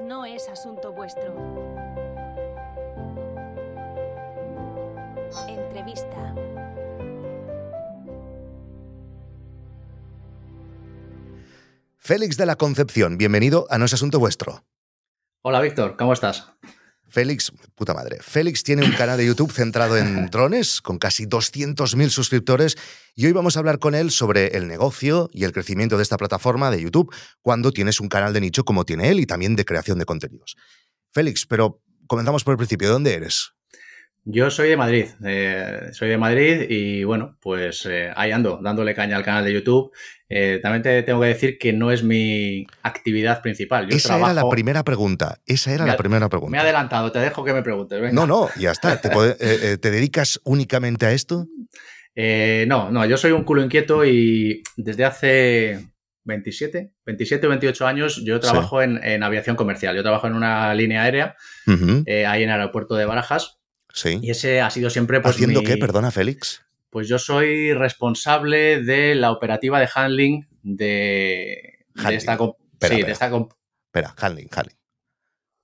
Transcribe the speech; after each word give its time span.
no 0.00 0.24
es 0.24 0.48
asunto 0.48 0.92
vuestro. 0.92 1.34
Entrevista. 5.48 6.34
Félix 11.96 12.36
de 12.36 12.46
la 12.46 12.56
Concepción, 12.56 13.18
bienvenido 13.18 13.66
a 13.70 13.78
No 13.78 13.84
es 13.84 13.94
Asunto 13.94 14.18
Vuestro. 14.18 14.64
Hola 15.42 15.60
Víctor, 15.60 15.96
¿cómo 15.96 16.12
estás? 16.12 16.52
Félix, 17.08 17.52
puta 17.74 17.94
madre, 17.94 18.18
Félix 18.20 18.62
tiene 18.62 18.84
un 18.84 18.92
canal 18.92 19.16
de 19.16 19.26
YouTube 19.26 19.52
centrado 19.52 19.96
en 19.96 20.26
drones 20.30 20.80
con 20.80 20.98
casi 20.98 21.24
200.000 21.26 22.08
suscriptores 22.10 22.76
y 23.14 23.26
hoy 23.26 23.32
vamos 23.32 23.56
a 23.56 23.60
hablar 23.60 23.78
con 23.78 23.94
él 23.94 24.10
sobre 24.10 24.56
el 24.56 24.68
negocio 24.68 25.30
y 25.32 25.44
el 25.44 25.52
crecimiento 25.52 25.96
de 25.96 26.02
esta 26.02 26.16
plataforma 26.16 26.70
de 26.70 26.82
YouTube 26.82 27.14
cuando 27.42 27.72
tienes 27.72 28.00
un 28.00 28.08
canal 28.08 28.32
de 28.32 28.40
nicho 28.40 28.64
como 28.64 28.84
tiene 28.84 29.10
él 29.10 29.20
y 29.20 29.26
también 29.26 29.56
de 29.56 29.64
creación 29.64 29.98
de 29.98 30.04
contenidos. 30.04 30.56
Félix, 31.12 31.46
pero 31.46 31.82
comenzamos 32.06 32.44
por 32.44 32.52
el 32.52 32.58
principio, 32.58 32.88
¿de 32.88 32.92
dónde 32.92 33.14
eres? 33.14 33.55
Yo 34.28 34.50
soy 34.50 34.68
de 34.70 34.76
Madrid, 34.76 35.06
eh, 35.24 35.90
soy 35.92 36.08
de 36.08 36.18
Madrid 36.18 36.66
y 36.68 37.04
bueno, 37.04 37.36
pues 37.40 37.86
eh, 37.86 38.10
ahí 38.16 38.32
ando, 38.32 38.58
dándole 38.60 38.92
caña 38.92 39.16
al 39.16 39.22
canal 39.22 39.44
de 39.44 39.52
YouTube. 39.52 39.92
Eh, 40.28 40.58
también 40.60 40.82
te 40.82 41.04
tengo 41.04 41.20
que 41.20 41.28
decir 41.28 41.58
que 41.58 41.72
no 41.72 41.92
es 41.92 42.02
mi 42.02 42.66
actividad 42.82 43.40
principal. 43.40 43.86
Esa 43.88 44.18
era 44.18 44.34
la 44.34 44.48
primera 44.48 44.82
pregunta, 44.82 45.38
esa 45.46 45.72
era 45.72 45.86
la 45.86 45.96
primera 45.96 46.28
pregunta. 46.28 46.50
Me 46.50 46.58
he 46.58 46.60
adelantado, 46.60 47.12
te 47.12 47.20
dejo 47.20 47.44
que 47.44 47.52
me 47.52 47.62
preguntes. 47.62 48.12
No, 48.12 48.26
no, 48.26 48.48
ya 48.58 48.72
está. 48.72 49.00
¿Te, 49.00 49.10
¿Te, 49.78 49.90
dedicas 49.92 50.40
únicamente 50.42 51.06
a 51.06 51.12
esto? 51.12 51.46
no, 52.66 52.90
no, 52.90 53.06
yo 53.06 53.16
soy 53.16 53.30
un 53.30 53.44
culo 53.44 53.62
inquieto 53.62 54.04
y 54.04 54.60
desde 54.76 55.04
hace 55.04 55.86
27, 56.24 56.94
27 57.06 57.46
o 57.46 57.50
28 57.50 57.86
años 57.86 58.24
yo 58.24 58.40
trabajo 58.40 58.82
en, 58.82 59.22
aviación 59.22 59.54
comercial. 59.54 59.94
Yo 59.94 60.02
trabajo 60.02 60.26
en 60.26 60.34
una 60.34 60.74
línea 60.74 61.04
aérea 61.04 61.36
ahí 61.68 62.42
en 62.42 62.50
el 62.50 62.60
aeropuerto 62.60 62.96
de 62.96 63.04
Barajas 63.04 63.60
y 64.04 64.30
ese 64.30 64.60
ha 64.60 64.70
sido 64.70 64.90
siempre. 64.90 65.20
Pues, 65.20 65.34
¿Haciendo 65.34 65.62
qué, 65.62 65.76
perdona, 65.76 66.10
Félix? 66.10 66.64
Pues 66.90 67.08
yo 67.08 67.18
soy 67.18 67.72
responsable 67.74 68.82
de 68.82 69.14
la 69.14 69.32
operativa 69.32 69.80
de 69.80 69.88
handling 69.94 70.48
de, 70.62 71.84
esta. 72.10 72.36
sí, 72.36 73.02
de 73.02 73.12
esta 73.12 73.26
espera, 73.26 74.14
handling, 74.18 74.48
handling. 74.50 74.76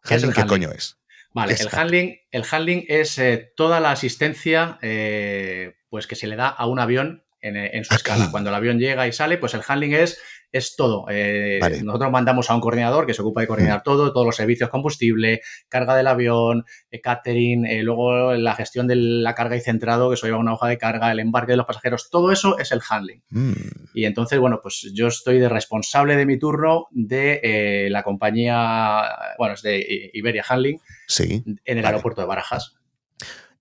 ¿Handling 0.05 0.33
qué, 0.33 0.47
coño 0.47 0.73
es? 0.73 0.99
Vale, 1.35 1.55
el 1.55 1.69
handling, 1.73 2.19
el 2.31 2.45
handling 2.51 2.85
es 2.89 3.19
eh, 3.19 3.53
toda 3.57 3.81
la 3.81 3.93
asistencia 3.93 4.79
eh, 4.83 5.77
pues 5.89 6.07
que 6.07 6.17
se 6.17 6.27
le 6.27 6.37
da 6.37 6.49
a 6.49 6.67
un 6.67 6.79
avión 6.79 7.25
en, 7.41 7.85
su 7.85 7.95
escala. 7.95 8.31
Cuando 8.31 8.51
el 8.51 8.57
avión 8.57 8.79
llega 8.79 9.07
y 9.07 9.13
sale, 9.13 9.39
pues 9.39 9.55
el 9.55 9.63
handling 9.67 9.95
es 9.95 10.21
es 10.53 10.77
todo. 10.77 11.07
Eh, 11.09 11.59
nosotros 11.83 12.13
mandamos 12.13 12.51
a 12.51 12.55
un 12.55 12.61
coordinador 12.61 13.07
que 13.07 13.15
se 13.15 13.23
ocupa 13.23 13.41
de 13.41 13.47
coordinar 13.47 13.81
mm. 13.81 13.83
todo, 13.83 14.13
todos 14.13 14.27
los 14.27 14.37
servicios, 14.37 14.69
combustible, 14.69 15.41
carga 15.69 15.97
del 15.97 16.07
avión, 16.07 16.65
eh, 16.91 17.01
catering, 17.01 17.65
eh, 17.65 17.83
luego 17.83 18.35
la 18.35 18.55
gestión 18.55 18.87
de 18.87 18.97
la 18.97 19.35
carga 19.35 19.57
y 19.57 19.61
centrado, 19.61 20.11
que 20.11 20.15
eso 20.15 20.27
lleva 20.27 20.39
una 20.39 20.53
hoja 20.53 20.69
de 20.69 20.79
carga, 20.79 21.11
el 21.11 21.21
embarque 21.21 21.53
de 21.53 21.57
los 21.57 21.67
pasajeros, 21.67 22.11
todo 22.11 22.31
eso 22.31 22.59
es 22.59 22.71
el 22.71 22.83
handling. 22.89 23.23
Mm. 23.31 23.53
Y 23.95 24.05
entonces, 24.05 24.39
bueno, 24.39 24.61
pues 24.63 24.91
yo 24.95 25.09
estoy 25.09 25.39
de 25.39 25.49
responsable 25.49 26.17
de 26.17 26.27
mi 26.27 26.39
turno 26.39 26.87
de 26.91 27.89
la 27.91 28.03
compañía, 28.03 29.05
bueno, 29.39 29.55
es 29.55 29.63
de 29.63 30.11
Iberia 30.13 30.45
Handling, 30.47 30.79
sí, 31.07 31.43
en 31.65 31.79
el 31.79 31.85
aeropuerto 31.85 32.21
de 32.21 32.27
Barajas. 32.27 32.77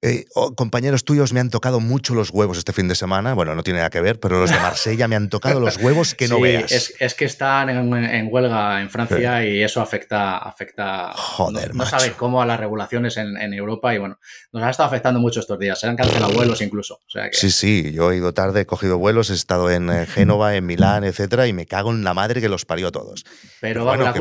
Eh, 0.04 0.26
oh, 0.34 0.56
compañeros 0.56 1.06
tuyos 1.06 1.32
me 1.32 1.40
han 1.40 1.52
tocado 1.52 1.80
mucho 1.80 2.16
los 2.16 2.32
huevos 2.32 2.58
este 2.58 2.74
fin 2.74 2.88
de 2.88 2.96
semana. 2.96 3.36
Bueno, 3.36 3.54
no 3.54 3.62
tiene 3.62 3.80
nada 3.80 3.92
que 3.92 4.02
ver, 4.02 4.20
pero 4.20 4.40
los 4.40 4.50
de 4.50 4.60
Marsella 4.60 5.08
me 5.08 5.16
han 5.16 5.30
tocado 5.30 5.60
los 5.60 5.78
huevos 5.78 6.16
que 6.16 6.28
no 6.28 6.40
veas. 6.40 6.72
Es, 6.72 6.96
es, 6.98 7.14
que 7.14 7.26
están 7.26 7.70
en, 7.70 8.28
huelga 8.32 8.82
en 8.82 8.90
Francia 8.90 9.46
y 9.46 9.62
eso 9.62 9.80
afecta. 9.80 10.40
afecta 10.40 11.12
Joder, 11.14 11.76
no, 11.76 11.86
sabes 11.86 12.14
cómo 12.14 12.42
a 12.42 12.48
las 12.48 12.60
regulaciones 12.60 13.16
en, 13.18 13.52
Europa 13.54 13.94
y 13.94 14.00
bueno, 14.00 14.18
nos 14.54 14.64
ha 14.64 14.72
estado 14.72 14.88
afectando 14.88 15.20
mucho 15.20 15.40
estos 15.40 15.60
días. 15.60 15.80
Se 15.80 15.86
han 15.86 15.96
cancelado 15.96 16.34
vuelos 16.34 16.62
incluso. 16.62 17.02
Sí, 17.32 17.52
sí, 17.52 17.92
yo 17.92 18.12
he 18.12 18.18
ido 18.18 18.34
tarde, 18.34 18.62
he 18.62 18.66
cogido 18.66 18.98
vuelos, 18.98 19.30
he 19.30 19.36
estado 19.36 19.70
en 19.70 19.92
eh, 19.92 20.08
Génova, 20.08 20.56
en 20.56 20.66
Milán, 20.66 21.04
etcétera, 21.04 21.46
y 21.46 21.54
me 21.54 21.68
cago 21.68 21.92
en 21.92 22.04
la 22.04 22.16
madre 22.16 22.42
que 22.42 22.50
los 22.50 22.66
parió 22.66 22.88
a 22.88 22.92
todos. 22.92 23.24
Pero, 23.60 23.86
bueno, 23.86 24.04
la, 24.04 24.14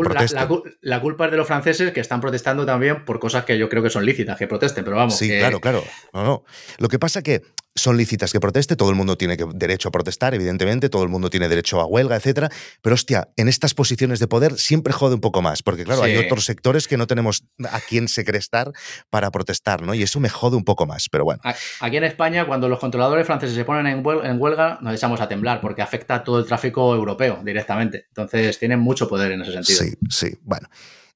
culpa 1.01 1.25
es 1.25 1.31
de 1.31 1.37
los 1.39 1.47
franceses 1.47 1.93
que 1.93 2.01
están 2.01 2.21
protestando 2.21 2.67
también 2.67 3.07
por 3.07 3.19
cosas 3.19 3.47
que 3.47 3.57
yo 3.57 3.71
creo 3.71 3.83
que 3.83 3.89
son 3.89 4.05
lícitas 4.05 4.37
que 4.37 4.47
protesten, 4.47 4.85
pero 4.85 4.97
vamos. 4.97 5.17
Sí, 5.17 5.29
claro, 5.29 5.59
claro 5.61 5.70
claro. 5.71 5.85
No, 6.13 6.25
no. 6.25 6.45
Lo 6.79 6.89
que 6.89 6.99
pasa 6.99 7.23
que 7.23 7.43
son 7.77 7.97
lícitas 7.97 8.33
que 8.33 8.41
proteste, 8.41 8.75
todo 8.75 8.91
el 8.91 8.97
mundo 8.97 9.17
tiene 9.17 9.37
derecho 9.55 9.89
a 9.89 9.93
protestar, 9.93 10.35
evidentemente, 10.35 10.89
todo 10.89 11.05
el 11.05 11.09
mundo 11.09 11.31
tiene 11.31 11.49
derecho 11.49 11.81
a 11.81 11.87
huelga, 11.87 12.17
etcétera. 12.17 12.51
Pero 12.83 12.95
hostia, 12.95 13.29
en 13.37 13.49
estas 13.49 13.75
posiciones 13.75 14.19
de 14.19 14.27
poder 14.27 14.59
siempre 14.59 14.93
jode 14.93 15.15
un 15.15 15.21
poco 15.21 15.41
más, 15.41 15.63
porque 15.63 15.85
claro, 15.85 16.03
hay 16.03 16.17
otros 16.17 16.45
sectores 16.45 16.89
que 16.89 16.97
no 16.97 17.07
tenemos 17.07 17.45
a 17.71 17.81
quién 17.81 18.09
secrestar 18.09 18.73
para 19.09 19.31
protestar, 19.31 19.83
¿no? 19.83 19.95
Y 19.95 20.03
eso 20.03 20.19
me 20.19 20.29
jode 20.29 20.57
un 20.57 20.65
poco 20.65 20.85
más, 20.85 21.09
pero 21.09 21.25
bueno. 21.25 21.41
Aquí 21.81 21.97
en 21.97 22.05
España, 22.05 22.45
cuando 22.45 22.69
los 22.69 22.81
controladores 22.81 23.25
franceses 23.25 23.55
se 23.55 23.65
ponen 23.65 23.87
en 23.87 24.41
huelga, 24.41 24.79
nos 24.83 24.95
echamos 24.95 25.21
a 25.21 25.29
temblar, 25.29 25.61
porque 25.61 25.81
afecta 25.81 26.17
a 26.17 26.25
todo 26.25 26.41
el 26.41 26.47
tráfico 26.47 26.93
europeo 26.95 27.41
directamente. 27.45 28.07
Entonces, 28.09 28.59
tienen 28.59 28.81
mucho 28.81 29.09
poder 29.09 29.31
en 29.33 29.43
ese 29.43 29.53
sentido. 29.53 29.79
Sí, 29.79 29.95
sí, 30.11 30.39
bueno. 30.43 30.69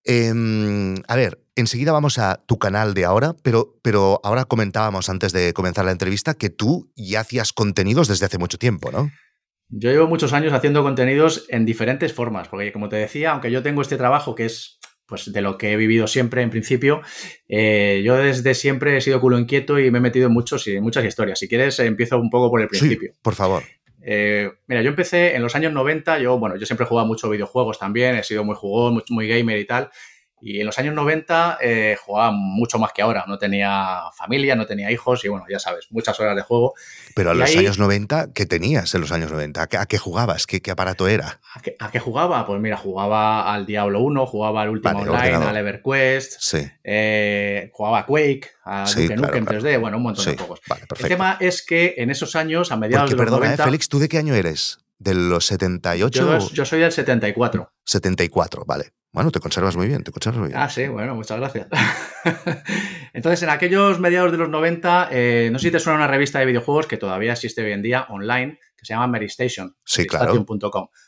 Em, 0.04 0.96
a 1.08 1.16
ver, 1.16 1.40
enseguida 1.56 1.92
vamos 1.92 2.18
a 2.18 2.42
tu 2.46 2.58
canal 2.58 2.94
de 2.94 3.04
ahora, 3.04 3.34
pero, 3.42 3.78
pero 3.82 4.20
ahora 4.22 4.44
comentábamos 4.44 5.08
antes 5.08 5.32
de 5.32 5.52
comenzar 5.52 5.84
la 5.84 5.92
entrevista 5.92 6.34
que 6.34 6.50
tú 6.50 6.92
ya 6.94 7.20
hacías 7.20 7.52
contenidos 7.52 8.08
desde 8.08 8.26
hace 8.26 8.38
mucho 8.38 8.58
tiempo, 8.58 8.90
¿no? 8.90 9.10
Yo 9.68 9.90
llevo 9.90 10.06
muchos 10.06 10.32
años 10.32 10.52
haciendo 10.52 10.82
contenidos 10.82 11.46
en 11.48 11.64
diferentes 11.64 12.12
formas, 12.12 12.48
porque 12.48 12.72
como 12.72 12.88
te 12.88 12.96
decía, 12.96 13.32
aunque 13.32 13.50
yo 13.50 13.62
tengo 13.62 13.82
este 13.82 13.96
trabajo 13.96 14.34
que 14.34 14.44
es 14.44 14.78
pues 15.06 15.32
de 15.32 15.42
lo 15.42 15.58
que 15.58 15.72
he 15.72 15.76
vivido 15.76 16.06
siempre 16.06 16.42
en 16.42 16.50
principio, 16.50 17.02
eh, 17.48 18.02
yo 18.04 18.16
desde 18.16 18.54
siempre 18.54 18.96
he 18.96 19.00
sido 19.00 19.20
culo 19.20 19.38
inquieto 19.38 19.78
y 19.78 19.90
me 19.90 19.98
he 19.98 20.00
metido 20.00 20.26
en, 20.26 20.32
muchos, 20.32 20.66
en 20.66 20.82
muchas 20.82 21.04
historias. 21.04 21.38
Si 21.38 21.48
quieres, 21.48 21.78
empiezo 21.80 22.18
un 22.18 22.30
poco 22.30 22.50
por 22.50 22.62
el 22.62 22.68
principio. 22.68 23.10
Sí, 23.12 23.18
por 23.22 23.34
favor. 23.34 23.62
Eh, 24.06 24.52
mira, 24.66 24.82
yo 24.82 24.90
empecé 24.90 25.34
en 25.34 25.42
los 25.42 25.54
años 25.56 25.72
90, 25.72 26.18
yo, 26.18 26.38
bueno, 26.38 26.56
yo 26.56 26.66
siempre 26.66 26.84
he 26.84 26.88
jugado 26.88 27.08
mucho 27.08 27.30
videojuegos 27.30 27.78
también, 27.78 28.16
he 28.16 28.22
sido 28.22 28.44
muy 28.44 28.54
jugón, 28.54 29.02
muy, 29.08 29.28
gamer 29.28 29.58
y 29.58 29.66
tal. 29.66 29.90
Y 30.46 30.60
en 30.60 30.66
los 30.66 30.78
años 30.78 30.94
90 30.94 31.56
eh, 31.62 31.96
jugaba 31.98 32.30
mucho 32.30 32.78
más 32.78 32.92
que 32.92 33.00
ahora. 33.00 33.24
No 33.26 33.38
tenía 33.38 34.02
familia, 34.14 34.54
no 34.54 34.66
tenía 34.66 34.90
hijos 34.90 35.24
y 35.24 35.28
bueno, 35.28 35.46
ya 35.48 35.58
sabes, 35.58 35.86
muchas 35.88 36.20
horas 36.20 36.36
de 36.36 36.42
juego. 36.42 36.74
Pero 37.14 37.30
a 37.30 37.34
los 37.34 37.56
años 37.56 37.78
90, 37.78 38.34
¿qué 38.34 38.44
tenías 38.44 38.94
en 38.94 39.00
los 39.00 39.10
años 39.10 39.32
90? 39.32 39.62
¿A 39.62 39.86
qué, 39.86 39.96
jugabas? 39.96 40.46
¿Qué, 40.46 40.60
aparato 40.70 41.08
era? 41.08 41.40
¿A 41.78 41.90
qué, 41.90 41.98
jugaba? 41.98 42.46
Pues 42.46 42.60
mira, 42.60 42.76
jugaba 42.76 43.54
al 43.54 43.64
Diablo 43.64 44.00
1, 44.00 44.26
jugaba 44.26 44.60
al 44.60 44.68
Ultima 44.68 45.00
Online, 45.00 45.36
al 45.36 45.56
EverQuest, 45.56 46.34
sí. 46.38 46.70
eh, 46.82 47.70
jugaba 47.72 48.00
a 48.00 48.06
Quake, 48.06 48.50
a 48.64 48.86
sí, 48.86 49.04
Duke 49.08 49.16
Nukem 49.16 49.46
3D, 49.46 49.80
bueno, 49.80 49.96
un 49.96 50.02
montón 50.02 50.26
de 50.26 50.36
juegos. 50.36 50.60
El 51.00 51.08
tema 51.08 51.38
es 51.40 51.62
que 51.62 51.94
en 51.96 52.10
esos 52.10 52.36
años, 52.36 52.70
a 52.70 52.76
mediados 52.76 53.08
de 53.08 53.16
los 53.16 53.24
perdona, 53.24 53.46
90... 53.46 53.62
¿eh, 53.62 53.64
Félix, 53.64 53.88
¿tú 53.88 53.98
de 53.98 54.08
qué 54.10 54.18
año 54.18 54.34
eres? 54.34 54.83
¿De 54.98 55.14
los 55.14 55.46
78? 55.46 56.38
Yo, 56.38 56.50
yo 56.50 56.64
soy 56.64 56.80
del 56.80 56.92
74. 56.92 57.72
74, 57.84 58.64
vale. 58.66 58.92
Bueno, 59.14 59.30
te 59.30 59.38
conservas 59.38 59.76
muy 59.76 59.86
bien, 59.86 60.02
te 60.02 60.10
conservas 60.10 60.40
muy 60.40 60.48
bien. 60.48 60.60
Ah, 60.60 60.68
sí, 60.68 60.88
bueno, 60.88 61.14
muchas 61.14 61.38
gracias. 61.38 61.68
Entonces, 63.12 63.44
en 63.44 63.48
aquellos 63.48 64.00
mediados 64.00 64.32
de 64.32 64.38
los 64.38 64.48
90, 64.48 65.08
eh, 65.12 65.50
no 65.52 65.60
sé 65.60 65.68
si 65.68 65.70
te 65.70 65.78
suena 65.78 65.98
una 65.98 66.08
revista 66.08 66.40
de 66.40 66.46
videojuegos 66.46 66.88
que 66.88 66.96
todavía 66.96 67.32
existe 67.32 67.62
hoy 67.62 67.70
en 67.70 67.82
día 67.82 68.06
online, 68.08 68.58
que 68.76 68.84
se 68.84 68.92
llama 68.92 69.06
Mary 69.06 69.26
Station. 69.26 69.76
Sí, 69.84 70.04
claro. 70.04 70.44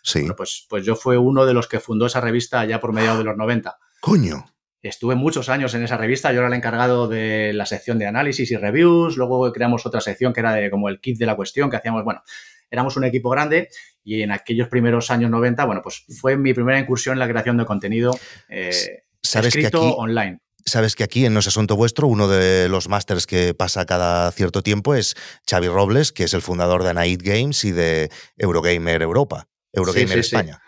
Sí. 0.04 0.28
pues, 0.36 0.66
pues 0.68 0.84
yo 0.84 0.94
fui 0.94 1.16
uno 1.16 1.46
de 1.46 1.54
los 1.54 1.66
que 1.66 1.80
fundó 1.80 2.06
esa 2.06 2.20
revista 2.20 2.64
ya 2.64 2.78
por 2.78 2.92
mediados 2.92 3.18
de 3.18 3.24
los 3.24 3.36
90. 3.36 3.76
Coño. 4.00 4.46
Estuve 4.82 5.16
muchos 5.16 5.48
años 5.48 5.74
en 5.74 5.82
esa 5.82 5.96
revista, 5.96 6.32
yo 6.32 6.38
era 6.38 6.48
el 6.48 6.54
encargado 6.54 7.08
de 7.08 7.52
la 7.54 7.66
sección 7.66 7.98
de 7.98 8.06
análisis 8.06 8.52
y 8.52 8.56
reviews, 8.56 9.16
luego 9.16 9.52
creamos 9.52 9.84
otra 9.84 10.00
sección 10.00 10.32
que 10.32 10.38
era 10.38 10.52
de 10.52 10.70
como 10.70 10.88
el 10.88 11.00
kit 11.00 11.18
de 11.18 11.26
la 11.26 11.34
cuestión, 11.34 11.70
que 11.70 11.76
hacíamos, 11.76 12.04
bueno, 12.04 12.22
éramos 12.70 12.96
un 12.96 13.04
equipo 13.04 13.30
grande 13.30 13.68
y 14.04 14.22
en 14.22 14.30
aquellos 14.30 14.68
primeros 14.68 15.10
años 15.10 15.30
90, 15.30 15.64
bueno, 15.64 15.82
pues 15.82 16.04
fue 16.20 16.36
mi 16.36 16.54
primera 16.54 16.78
incursión 16.78 17.14
en 17.14 17.18
la 17.18 17.28
creación 17.28 17.56
de 17.56 17.64
contenido 17.64 18.16
eh, 18.48 19.02
¿Sabes 19.22 19.48
escrito 19.48 19.80
que 19.80 19.86
aquí, 19.88 19.94
online. 19.98 20.40
Sabes 20.64 20.94
que 20.94 21.04
aquí 21.04 21.24
en 21.26 21.34
No 21.34 21.40
es 21.40 21.46
Asunto 21.46 21.76
Vuestro, 21.76 22.06
uno 22.06 22.28
de 22.28 22.68
los 22.68 22.88
másters 22.88 23.26
que 23.26 23.54
pasa 23.54 23.84
cada 23.84 24.30
cierto 24.32 24.62
tiempo 24.62 24.94
es 24.94 25.14
Xavi 25.48 25.68
Robles, 25.68 26.12
que 26.12 26.24
es 26.24 26.34
el 26.34 26.42
fundador 26.42 26.84
de 26.84 26.94
Night 26.94 27.22
Games 27.22 27.64
y 27.64 27.72
de 27.72 28.10
Eurogamer 28.36 29.02
Europa, 29.02 29.48
Eurogamer 29.72 30.18
España. 30.18 30.60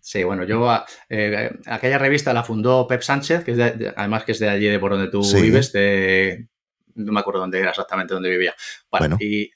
Sí. 0.00 0.24
bueno, 0.24 0.44
yo 0.44 0.66
eh, 1.10 1.50
aquella 1.66 1.98
revista 1.98 2.32
la 2.32 2.42
fundó 2.42 2.86
Pep 2.86 3.02
Sánchez, 3.02 3.44
que 3.44 3.52
es 3.52 3.58
además 3.96 4.24
que 4.24 4.32
es 4.32 4.38
de 4.38 4.48
allí 4.48 4.66
de 4.66 4.78
por 4.78 4.92
donde 4.92 5.08
tú 5.08 5.20
vives, 5.34 5.72
de, 5.72 6.48
no 6.94 7.12
me 7.12 7.20
acuerdo 7.20 7.40
dónde 7.40 7.60
era 7.60 7.70
exactamente 7.70 8.14
dónde 8.14 8.30
vivía. 8.30 8.54
bueno. 8.90 9.16
y 9.20 9.50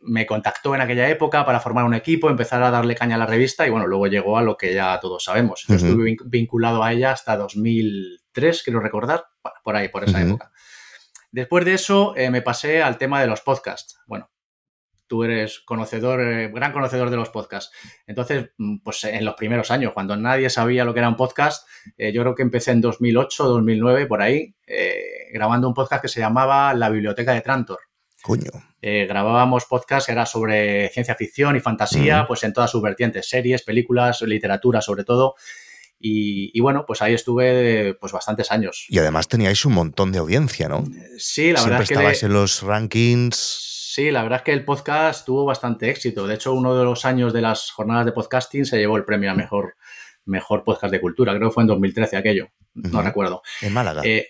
me 0.00 0.26
contactó 0.26 0.74
en 0.74 0.80
aquella 0.80 1.08
época 1.08 1.44
para 1.44 1.60
formar 1.60 1.84
un 1.84 1.94
equipo, 1.94 2.30
empezar 2.30 2.62
a 2.62 2.70
darle 2.70 2.94
caña 2.94 3.16
a 3.16 3.18
la 3.18 3.26
revista 3.26 3.66
y 3.66 3.70
bueno, 3.70 3.86
luego 3.86 4.06
llegó 4.06 4.38
a 4.38 4.42
lo 4.42 4.56
que 4.56 4.74
ya 4.74 4.98
todos 5.00 5.24
sabemos. 5.24 5.64
Yo 5.66 5.74
estuve 5.74 6.16
vinculado 6.26 6.82
a 6.82 6.92
ella 6.92 7.12
hasta 7.12 7.36
2003, 7.36 8.62
quiero 8.62 8.80
recordar, 8.80 9.24
por 9.62 9.76
ahí, 9.76 9.88
por 9.88 10.04
esa 10.04 10.22
época. 10.22 10.52
Después 11.30 11.64
de 11.64 11.74
eso 11.74 12.14
eh, 12.16 12.30
me 12.30 12.42
pasé 12.42 12.82
al 12.82 12.96
tema 12.96 13.20
de 13.20 13.26
los 13.26 13.40
podcasts. 13.40 13.98
Bueno, 14.06 14.30
tú 15.06 15.24
eres 15.24 15.60
conocedor, 15.60 16.20
eh, 16.20 16.48
gran 16.48 16.72
conocedor 16.72 17.10
de 17.10 17.16
los 17.16 17.28
podcasts. 17.30 17.74
Entonces, 18.06 18.50
mm, 18.56 18.78
pues 18.78 19.04
en 19.04 19.24
los 19.24 19.34
primeros 19.34 19.70
años, 19.70 19.92
cuando 19.92 20.16
nadie 20.16 20.48
sabía 20.48 20.84
lo 20.84 20.94
que 20.94 21.00
era 21.00 21.08
un 21.08 21.16
podcast, 21.16 21.68
eh, 21.96 22.12
yo 22.12 22.22
creo 22.22 22.34
que 22.34 22.42
empecé 22.42 22.70
en 22.70 22.80
2008, 22.80 23.44
2009, 23.44 24.06
por 24.06 24.22
ahí, 24.22 24.54
grabando 25.32 25.68
un 25.68 25.74
podcast 25.74 26.02
que 26.02 26.08
se 26.08 26.20
llamaba 26.20 26.72
La 26.74 26.88
Biblioteca 26.88 27.32
de 27.32 27.40
Trantor. 27.40 27.80
Coño. 28.22 28.50
Grabábamos 28.80 29.64
podcast, 29.64 30.08
era 30.08 30.24
sobre 30.24 30.88
ciencia 30.90 31.14
ficción 31.14 31.56
y 31.56 31.60
fantasía, 31.60 32.26
pues 32.28 32.44
en 32.44 32.52
todas 32.52 32.70
sus 32.70 32.80
vertientes, 32.80 33.28
series, 33.28 33.62
películas, 33.62 34.22
literatura 34.22 34.80
sobre 34.80 35.04
todo. 35.04 35.34
Y, 36.00 36.60
bueno, 36.60 36.84
pues 36.86 37.02
ahí 37.02 37.14
estuve 37.14 37.94
pues 37.94 38.12
bastantes 38.12 38.52
años. 38.52 38.86
Y 38.88 38.98
además 38.98 39.26
teníais 39.26 39.64
un 39.64 39.72
montón 39.72 40.12
de 40.12 40.18
audiencia, 40.18 40.68
¿no? 40.68 40.84
Sí, 41.16 41.52
la 41.52 41.62
verdad 41.62 41.82
es 41.82 41.88
que... 41.88 41.94
estabais 41.94 42.22
en 42.22 42.32
los 42.32 42.62
rankings. 42.62 43.36
Sí, 43.36 44.12
la 44.12 44.22
verdad 44.22 44.38
es 44.38 44.44
que 44.44 44.52
el 44.52 44.64
podcast 44.64 45.26
tuvo 45.26 45.44
bastante 45.44 45.90
éxito. 45.90 46.28
De 46.28 46.34
hecho, 46.34 46.52
uno 46.52 46.78
de 46.78 46.84
los 46.84 47.04
años 47.04 47.32
de 47.32 47.40
las 47.40 47.72
jornadas 47.72 48.06
de 48.06 48.12
podcasting 48.12 48.64
se 48.64 48.78
llevó 48.78 48.96
el 48.96 49.04
premio 49.04 49.30
a 49.32 49.34
mejor, 49.34 49.74
mejor 50.24 50.62
podcast 50.62 50.92
de 50.92 51.00
cultura. 51.00 51.34
Creo 51.34 51.48
que 51.48 51.54
fue 51.54 51.64
en 51.64 51.68
2013 51.68 52.16
aquello. 52.16 52.48
No 52.74 53.02
recuerdo. 53.02 53.42
¿En 53.60 53.72
Málaga? 53.72 54.02
Eh, 54.04 54.28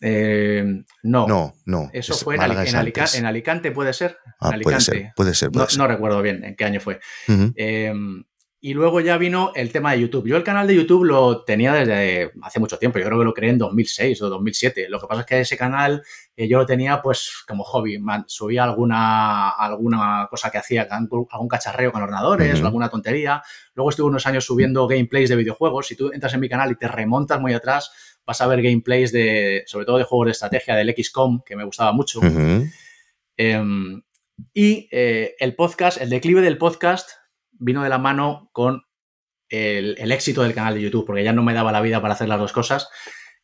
eh, 0.00 0.82
no. 1.02 1.26
No, 1.26 1.54
no. 1.66 1.90
Eso 1.92 2.14
fue 2.14 2.36
en, 2.36 2.42
Alicante, 3.26 3.72
¿puede 3.72 3.92
ser? 3.92 4.18
Ah, 4.40 4.52
puede 4.62 4.80
ser, 4.80 5.12
puede 5.16 5.34
ser. 5.34 5.50
no, 5.76 5.86
recuerdo 5.86 6.22
bien 6.22 6.44
en 6.44 6.56
qué 6.56 6.64
año 6.64 6.80
fue. 6.80 7.00
Y 8.60 8.74
luego 8.74 9.00
ya 9.00 9.16
vino 9.18 9.52
el 9.54 9.70
tema 9.70 9.92
de 9.92 10.00
YouTube. 10.00 10.26
Yo 10.26 10.36
el 10.36 10.42
canal 10.42 10.66
de 10.66 10.74
YouTube 10.74 11.04
lo 11.04 11.44
tenía 11.44 11.72
desde 11.72 12.32
hace 12.42 12.58
mucho 12.58 12.76
tiempo. 12.76 12.98
Yo 12.98 13.04
creo 13.04 13.18
que 13.20 13.24
lo 13.24 13.32
creé 13.32 13.50
en 13.50 13.58
2006 13.58 14.20
o 14.22 14.28
2007. 14.28 14.88
Lo 14.88 14.98
que 14.98 15.06
pasa 15.06 15.20
es 15.20 15.26
que 15.28 15.40
ese 15.40 15.56
canal 15.56 16.02
eh, 16.34 16.48
yo 16.48 16.58
lo 16.58 16.66
tenía 16.66 17.00
pues 17.00 17.44
como 17.46 17.62
hobby. 17.62 18.02
subía 18.26 18.64
alguna, 18.64 19.50
alguna 19.50 20.26
cosa 20.28 20.50
que 20.50 20.58
hacía, 20.58 20.88
algún 20.90 21.48
cacharreo 21.48 21.92
con 21.92 22.02
ordenadores, 22.02 22.60
alguna 22.60 22.88
tontería. 22.88 23.40
Luego 23.74 23.90
estuve 23.90 24.08
unos 24.08 24.26
años 24.26 24.44
subiendo 24.44 24.88
gameplays 24.88 25.28
de 25.28 25.36
videojuegos. 25.36 25.86
Si 25.86 25.94
tú 25.94 26.10
entras 26.12 26.34
en 26.34 26.40
mi 26.40 26.48
canal 26.48 26.72
y 26.72 26.74
te 26.74 26.88
remontas 26.88 27.40
muy 27.40 27.54
atrás, 27.54 27.92
vas 28.28 28.42
a 28.42 28.46
ver 28.46 28.60
gameplays 28.60 29.10
de, 29.10 29.64
sobre 29.66 29.86
todo 29.86 29.96
de 29.96 30.04
juegos 30.04 30.26
de 30.26 30.32
estrategia 30.32 30.76
del 30.76 30.94
XCOM, 30.94 31.40
que 31.46 31.56
me 31.56 31.64
gustaba 31.64 31.92
mucho. 31.92 32.20
Em, 33.38 34.02
y 34.52 34.86
eh, 34.92 35.34
el 35.38 35.54
podcast, 35.54 35.98
el 35.98 36.10
declive 36.10 36.42
del 36.42 36.58
podcast 36.58 37.08
vino 37.52 37.82
de 37.82 37.88
la 37.88 37.96
mano 37.96 38.50
con 38.52 38.82
el, 39.48 40.12
éxito 40.12 40.42
del 40.42 40.52
canal 40.52 40.74
de 40.74 40.82
YouTube, 40.82 41.06
porque 41.06 41.24
ya 41.24 41.32
no 41.32 41.42
me 41.42 41.54
daba 41.54 41.72
la 41.72 41.80
vida 41.80 42.02
para 42.02 42.12
hacer 42.12 42.28
las 42.28 42.38
dos 42.38 42.52
cosas. 42.52 42.90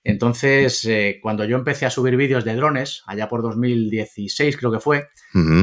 Entonces, 0.02 0.84
eh, 0.84 1.18
cuando 1.22 1.46
yo 1.46 1.56
empecé 1.56 1.86
a 1.86 1.90
subir 1.90 2.18
vídeos 2.18 2.44
de 2.44 2.54
drones, 2.54 3.02
allá 3.06 3.26
por 3.26 3.40
2016 3.40 4.58
creo 4.58 4.70
que 4.70 4.80
fue, 4.80 5.08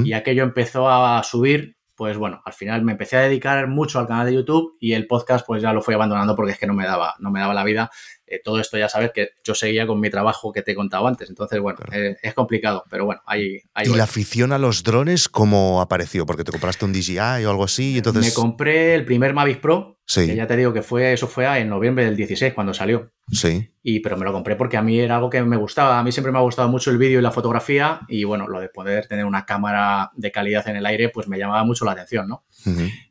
y 0.04 0.14
aquello 0.14 0.42
empezó 0.42 0.90
a 0.90 1.22
subir, 1.22 1.78
pues 2.02 2.18
bueno, 2.18 2.42
al 2.44 2.54
final 2.54 2.82
me 2.82 2.94
empecé 2.94 3.16
a 3.16 3.22
dedicar 3.22 3.68
mucho 3.68 4.00
al 4.00 4.08
canal 4.08 4.26
de 4.26 4.34
YouTube 4.34 4.76
y 4.80 4.94
el 4.94 5.06
podcast 5.06 5.46
pues 5.46 5.62
ya 5.62 5.72
lo 5.72 5.84
fui 5.84 5.94
abandonando 5.94 6.36
porque 6.36 6.54
es 6.54 6.58
que 6.58 6.66
no 6.66 6.74
me 6.74 6.84
daba, 6.84 7.14
no 7.20 7.30
me 7.30 7.40
daba 7.40 7.54
la 7.54 7.64
vida 7.64 7.92
eh, 8.32 8.40
todo 8.42 8.62
esto 8.62 8.78
ya 8.78 8.88
sabes 8.88 9.12
que 9.14 9.32
yo 9.44 9.54
seguía 9.54 9.86
con 9.86 10.00
mi 10.00 10.10
trabajo 10.10 10.54
que 10.54 10.62
te 10.62 10.72
he 10.72 10.76
contado 10.76 11.06
antes. 11.06 11.28
Entonces, 11.28 11.60
bueno, 11.60 11.80
eh, 11.92 12.16
es 12.24 12.34
complicado, 12.34 12.86
pero 12.90 13.04
bueno, 13.04 13.22
ahí... 13.26 13.58
¿Y 13.84 13.90
la 13.90 14.06
afición 14.06 14.54
a 14.54 14.58
los 14.58 14.84
drones 14.84 15.28
cómo 15.28 15.82
apareció? 15.82 16.26
Porque 16.26 16.46
te 16.46 16.52
compraste 16.52 16.86
un 16.86 16.94
DJI 16.94 17.44
o 17.46 17.50
algo 17.50 17.66
así, 17.66 17.98
entonces... 17.98 18.26
Me 18.26 18.34
compré 18.34 18.96
el 18.96 19.04
primer 19.04 19.34
Mavic 19.34 19.60
Pro, 19.60 20.00
sí. 20.06 20.28
que 20.28 20.36
ya 20.38 20.48
te 20.48 20.56
digo 20.56 20.72
que 20.72 20.82
fue, 20.82 21.12
eso 21.12 21.28
fue 21.28 21.46
en 21.60 21.68
noviembre 21.68 22.06
del 22.06 22.16
16 22.16 22.54
cuando 22.54 22.74
salió. 22.74 23.12
Sí. 23.32 23.72
Y, 23.84 24.00
pero 24.02 24.18
me 24.18 24.26
lo 24.26 24.34
compré 24.34 24.56
porque 24.56 24.78
a 24.78 24.82
mí 24.82 25.00
era 25.00 25.16
algo 25.16 25.30
que 25.30 25.42
me 25.42 25.58
gustaba. 25.58 26.00
A 26.00 26.04
mí 26.04 26.12
siempre 26.12 26.32
me 26.32 26.38
ha 26.38 26.42
gustado 26.42 26.68
mucho 26.70 26.92
el 26.92 26.98
vídeo 26.98 27.20
y 27.20 27.22
la 27.22 27.32
fotografía 27.32 28.02
y 28.08 28.24
bueno, 28.26 28.48
lo 28.48 28.60
de 28.60 28.70
poder 28.70 29.08
tener 29.08 29.26
una 29.26 29.46
cámara 29.46 30.12
de 30.16 30.32
calidad 30.32 30.68
en 30.68 30.76
el 30.76 30.86
aire, 30.86 31.10
pues 31.10 31.28
me 31.28 31.40
llamaba 31.40 31.64
mucho 31.64 31.86
la 31.86 31.94
atención, 31.94 32.28
¿no? 32.28 32.46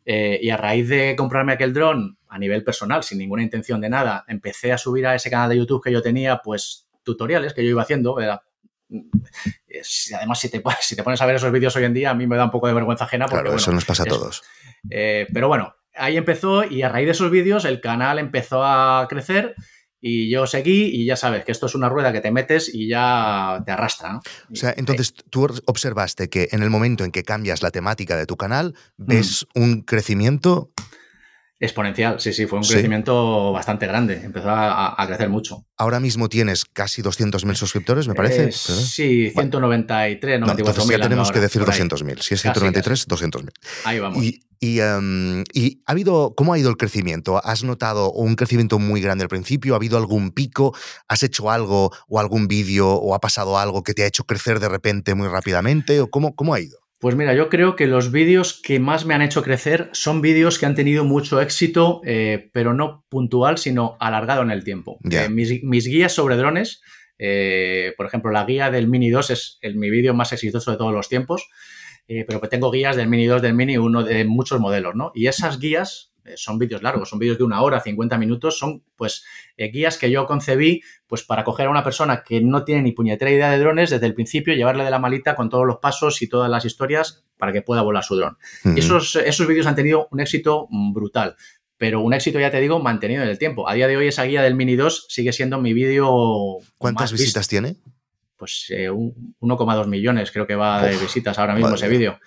Eh, 0.04 0.38
y 0.42 0.50
a 0.50 0.56
raíz 0.56 0.88
de 0.88 1.16
comprarme 1.16 1.52
aquel 1.52 1.72
dron 1.72 2.18
a 2.28 2.38
nivel 2.38 2.62
personal, 2.62 3.02
sin 3.02 3.18
ninguna 3.18 3.42
intención 3.42 3.80
de 3.80 3.88
nada, 3.88 4.24
empecé 4.28 4.72
a 4.72 4.78
subir 4.78 5.06
a 5.06 5.14
ese 5.14 5.30
canal 5.30 5.48
de 5.48 5.56
YouTube 5.56 5.82
que 5.82 5.92
yo 5.92 6.02
tenía, 6.02 6.40
pues 6.44 6.88
tutoriales 7.02 7.54
que 7.54 7.64
yo 7.64 7.70
iba 7.70 7.82
haciendo. 7.82 8.16
además, 10.16 10.38
si 10.38 10.50
te, 10.50 10.62
si 10.80 10.94
te 10.94 11.02
pones 11.02 11.20
a 11.20 11.26
ver 11.26 11.36
esos 11.36 11.50
vídeos 11.50 11.74
hoy 11.76 11.84
en 11.84 11.94
día, 11.94 12.10
a 12.10 12.14
mí 12.14 12.26
me 12.26 12.36
da 12.36 12.44
un 12.44 12.50
poco 12.50 12.68
de 12.68 12.74
vergüenza 12.74 13.04
ajena. 13.04 13.26
Porque, 13.26 13.42
claro, 13.42 13.56
eso 13.56 13.72
nos 13.72 13.84
pasa 13.84 14.04
a 14.04 14.06
todos. 14.06 14.42
Eh, 14.88 15.26
pero 15.32 15.48
bueno, 15.48 15.74
ahí 15.94 16.16
empezó 16.16 16.64
y 16.64 16.82
a 16.82 16.88
raíz 16.88 17.06
de 17.06 17.12
esos 17.12 17.30
vídeos 17.30 17.64
el 17.64 17.80
canal 17.80 18.18
empezó 18.18 18.64
a 18.64 19.06
crecer 19.08 19.54
y 20.00 20.30
yo 20.30 20.46
seguí 20.46 20.86
y 20.86 21.04
ya 21.04 21.16
sabes 21.16 21.44
que 21.44 21.52
esto 21.52 21.66
es 21.66 21.74
una 21.74 21.88
rueda 21.88 22.12
que 22.12 22.20
te 22.20 22.30
metes 22.30 22.72
y 22.72 22.88
ya 22.88 23.62
te 23.64 23.72
arrastra. 23.72 24.20
O 24.50 24.54
sea, 24.56 24.74
entonces 24.76 25.14
tú 25.30 25.48
observaste 25.66 26.28
que 26.28 26.48
en 26.52 26.62
el 26.62 26.70
momento 26.70 27.04
en 27.04 27.10
que 27.10 27.22
cambias 27.22 27.62
la 27.62 27.70
temática 27.70 28.16
de 28.16 28.26
tu 28.26 28.36
canal, 28.36 28.74
ves 28.96 29.46
un 29.54 29.82
crecimiento 29.82 30.70
Exponencial, 31.62 32.18
sí, 32.18 32.32
sí, 32.32 32.46
fue 32.46 32.58
un 32.58 32.64
crecimiento 32.64 33.52
bastante 33.52 33.86
grande, 33.86 34.22
empezó 34.24 34.48
a, 34.48 35.04
crecer 35.06 35.28
mucho. 35.28 35.66
Ahora 35.76 36.00
mismo 36.00 36.30
tienes 36.30 36.64
casi 36.64 37.02
200.000 37.02 37.54
suscriptores, 37.54 38.08
me 38.08 38.14
parece. 38.14 38.44
Eh, 38.44 38.52
sí, 38.52 39.30
193, 39.30 40.40
94.000. 40.40 40.46
No, 40.46 40.52
entonces 40.52 40.88
ya 40.88 41.00
tenemos 41.00 41.30
que 41.30 41.38
decir 41.38 41.60
200.000. 41.60 42.20
Si 42.22 42.32
es 42.32 42.40
193, 42.40 43.06
200.000. 43.08 43.50
Ahí 43.84 43.98
vamos. 43.98 44.24
Em, 44.62 45.44
y, 45.52 45.82
ha 45.86 45.92
habido, 45.92 46.34
¿cómo 46.34 46.54
ha 46.54 46.58
ido 46.58 46.70
el 46.70 46.78
crecimiento? 46.78 47.44
¿Has 47.44 47.62
notado 47.62 48.10
un 48.10 48.36
crecimiento 48.36 48.78
muy 48.78 49.02
grande 49.02 49.24
al 49.24 49.28
principio? 49.28 49.74
¿Ha 49.74 49.76
habido 49.76 49.98
algún 49.98 50.30
pico? 50.30 50.74
¿Has 51.08 51.22
hecho 51.22 51.50
algo 51.50 51.92
o 52.08 52.20
algún 52.20 52.48
vídeo 52.48 52.88
o 52.88 53.14
ha 53.14 53.20
pasado 53.20 53.58
algo 53.58 53.82
que 53.82 53.92
te 53.92 54.04
ha 54.04 54.06
hecho 54.06 54.24
crecer 54.24 54.60
de 54.60 54.68
repente 54.70 55.14
muy 55.14 55.28
rápidamente? 55.28 56.00
¿O 56.00 56.08
cómo, 56.08 56.34
cómo 56.34 56.54
ha 56.54 56.60
ido? 56.60 56.78
Pues 57.00 57.16
mira, 57.16 57.32
yo 57.32 57.48
creo 57.48 57.76
que 57.76 57.86
los 57.86 58.12
vídeos 58.12 58.60
que 58.62 58.78
más 58.78 59.06
me 59.06 59.14
han 59.14 59.22
hecho 59.22 59.42
crecer 59.42 59.88
son 59.92 60.20
vídeos 60.20 60.58
que 60.58 60.66
han 60.66 60.74
tenido 60.74 61.02
mucho 61.02 61.40
éxito, 61.40 62.02
eh, 62.04 62.50
pero 62.52 62.74
no 62.74 63.06
puntual, 63.08 63.56
sino 63.56 63.96
alargado 64.00 64.42
en 64.42 64.50
el 64.50 64.64
tiempo. 64.64 64.98
Eh, 65.10 65.30
mis, 65.30 65.86
guías 65.86 66.12
sobre 66.12 66.36
drones, 66.36 66.82
eh, 67.18 67.94
por 67.96 68.04
ejemplo, 68.04 68.30
la 68.30 68.44
guía 68.44 68.70
del 68.70 68.86
Mini 68.86 69.08
2 69.08 69.30
es 69.30 69.58
el, 69.62 69.76
mi 69.76 69.88
vídeo 69.88 70.12
más 70.12 70.34
exitoso 70.34 70.70
de 70.70 70.76
todos 70.76 70.92
los 70.92 71.08
tiempos, 71.08 71.48
pero 72.06 72.40
que 72.40 72.48
tengo 72.48 72.70
guías 72.70 72.96
del 72.96 73.08
Mini 73.08 73.26
2, 73.26 73.40
del 73.40 73.54
Mini 73.54 73.78
1, 73.78 74.02
de 74.02 74.24
muchos 74.24 74.60
modelos, 74.60 74.94
¿no? 74.94 75.12
Y 75.14 75.28
esas 75.28 75.58
guías 75.58 76.09
son 76.36 76.58
vídeos 76.58 76.82
largos, 76.82 77.08
son 77.08 77.18
vídeos 77.18 77.38
de 77.38 77.44
una 77.44 77.62
hora, 77.62 77.80
50 77.80 78.18
minutos, 78.18 78.58
son 78.58 78.82
pues 78.96 79.24
eh, 79.56 79.68
guías 79.68 79.98
que 79.98 80.10
yo 80.10 80.26
concebí 80.26 80.82
pues 81.06 81.22
para 81.22 81.44
coger 81.44 81.66
a 81.66 81.70
una 81.70 81.84
persona 81.84 82.22
que 82.22 82.40
no 82.40 82.64
tiene 82.64 82.82
ni 82.82 82.92
puñetera 82.92 83.30
idea 83.30 83.50
de 83.50 83.58
drones 83.58 83.90
desde 83.90 84.06
el 84.06 84.14
principio, 84.14 84.54
llevarle 84.54 84.84
de 84.84 84.90
la 84.90 84.98
malita 84.98 85.34
con 85.34 85.48
todos 85.48 85.66
los 85.66 85.78
pasos 85.78 86.22
y 86.22 86.28
todas 86.28 86.50
las 86.50 86.64
historias 86.64 87.24
para 87.36 87.52
que 87.52 87.62
pueda 87.62 87.82
volar 87.82 88.04
su 88.04 88.16
dron. 88.16 88.36
Y 88.64 88.80
esos, 88.80 89.16
esos 89.16 89.46
vídeos 89.46 89.66
han 89.66 89.74
tenido 89.74 90.08
un 90.10 90.20
éxito 90.20 90.68
brutal, 90.70 91.36
pero 91.80 92.02
un 92.02 92.12
éxito, 92.12 92.38
ya 92.38 92.50
te 92.50 92.60
digo, 92.60 92.78
mantenido 92.78 93.22
en 93.22 93.28
el 93.30 93.38
tiempo. 93.38 93.66
A 93.66 93.72
día 93.72 93.88
de 93.88 93.96
hoy 93.96 94.06
esa 94.08 94.24
guía 94.24 94.42
del 94.42 94.54
Mini 94.54 94.76
2 94.76 95.06
sigue 95.08 95.32
siendo 95.32 95.58
mi 95.58 95.72
vídeo... 95.72 96.58
¿Cuántas 96.76 97.10
visitas 97.10 97.48
tiene? 97.48 97.76
Pues 98.36 98.66
1,2 98.70 99.84
eh, 99.84 99.88
millones 99.88 100.30
creo 100.30 100.46
que 100.46 100.56
va 100.56 100.82
de 100.82 100.96
visitas 100.98 101.38
ahora 101.38 101.54
mismo 101.54 101.74
ese 101.74 101.88
vídeo. 101.88 102.20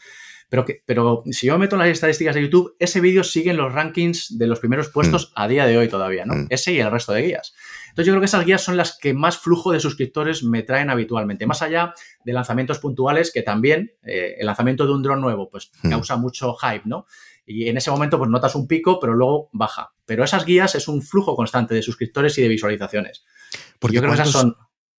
Pero, 0.49 0.65
que, 0.65 0.83
pero 0.85 1.23
si 1.31 1.47
yo 1.47 1.53
me 1.53 1.59
meto 1.59 1.75
en 1.75 1.79
las 1.79 1.89
estadísticas 1.89 2.35
de 2.35 2.43
YouTube, 2.43 2.75
ese 2.79 3.01
vídeo 3.01 3.23
sigue 3.23 3.51
en 3.51 3.57
los 3.57 3.73
rankings 3.73 4.37
de 4.37 4.47
los 4.47 4.59
primeros 4.59 4.89
puestos 4.89 5.29
mm. 5.29 5.33
a 5.35 5.47
día 5.47 5.65
de 5.65 5.77
hoy 5.77 5.87
todavía, 5.87 6.25
¿no? 6.25 6.35
Mm. 6.35 6.47
Ese 6.49 6.73
y 6.73 6.79
el 6.79 6.91
resto 6.91 7.13
de 7.13 7.21
guías. 7.23 7.53
Entonces 7.89 8.07
yo 8.07 8.13
creo 8.13 8.21
que 8.21 8.25
esas 8.25 8.45
guías 8.45 8.61
son 8.61 8.77
las 8.77 8.97
que 8.97 9.13
más 9.13 9.37
flujo 9.37 9.71
de 9.71 9.79
suscriptores 9.79 10.43
me 10.43 10.63
traen 10.63 10.89
habitualmente, 10.89 11.45
más 11.45 11.61
allá 11.61 11.93
de 12.23 12.33
lanzamientos 12.33 12.79
puntuales 12.79 13.31
que 13.31 13.43
también 13.43 13.93
eh, 14.03 14.35
el 14.39 14.45
lanzamiento 14.45 14.85
de 14.85 14.93
un 14.93 15.03
dron 15.03 15.21
nuevo 15.21 15.49
pues 15.49 15.71
mm. 15.83 15.89
causa 15.89 16.17
mucho 16.17 16.55
hype, 16.55 16.83
¿no? 16.85 17.05
Y 17.45 17.67
en 17.67 17.77
ese 17.77 17.91
momento 17.91 18.17
pues 18.17 18.29
notas 18.29 18.55
un 18.55 18.67
pico, 18.67 18.99
pero 18.99 19.13
luego 19.13 19.49
baja. 19.51 19.93
Pero 20.05 20.23
esas 20.23 20.45
guías 20.45 20.75
es 20.75 20.87
un 20.87 21.01
flujo 21.01 21.35
constante 21.35 21.75
de 21.75 21.81
suscriptores 21.81 22.37
y 22.37 22.41
de 22.41 22.47
visualizaciones. 22.47 23.25
Porque 23.79 23.95
yo 23.95 24.01
creo 24.01 24.13
que 24.13 24.21
esas 24.21 24.31
son 24.31 24.55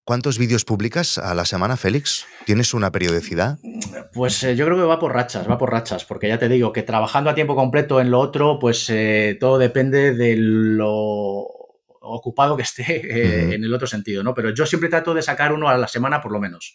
¿Cuántos 0.07 0.37
vídeos 0.39 0.67
publicas 0.67 1.17
a 1.17 1.33
la 1.35 1.47
semana, 1.47 1.79
Félix? 1.79 2.27
¿Tienes 2.45 2.75
una 2.75 2.93
periodicidad? 2.93 3.59
Pues 4.13 4.43
eh, 4.43 4.55
yo 4.55 4.67
creo 4.67 4.77
que 4.77 4.85
va 4.85 4.99
por 4.99 5.15
rachas, 5.15 5.49
va 5.49 5.57
por 5.57 5.71
rachas, 5.71 6.05
porque 6.05 6.29
ya 6.29 6.39
te 6.39 6.51
digo 6.51 6.75
que 6.75 6.83
trabajando 6.83 7.31
a 7.31 7.35
tiempo 7.35 7.57
completo 7.57 8.03
en 8.03 8.11
lo 8.11 8.21
otro, 8.21 8.59
pues 8.59 8.91
eh, 8.91 9.39
todo 9.41 9.57
depende 9.57 10.13
de 10.13 10.37
lo 10.37 11.47
ocupado 12.07 12.55
que 12.55 12.65
esté 12.65 12.85
eh, 12.97 13.55
en 13.55 13.65
el 13.65 13.73
otro 13.73 13.87
sentido, 13.87 14.23
¿no? 14.23 14.35
Pero 14.35 14.51
yo 14.51 14.67
siempre 14.67 14.91
trato 14.91 15.15
de 15.15 15.23
sacar 15.23 15.55
uno 15.55 15.71
a 15.71 15.79
la 15.79 15.89
semana 15.89 16.21
por 16.21 16.33
lo 16.33 16.39
menos. 16.39 16.75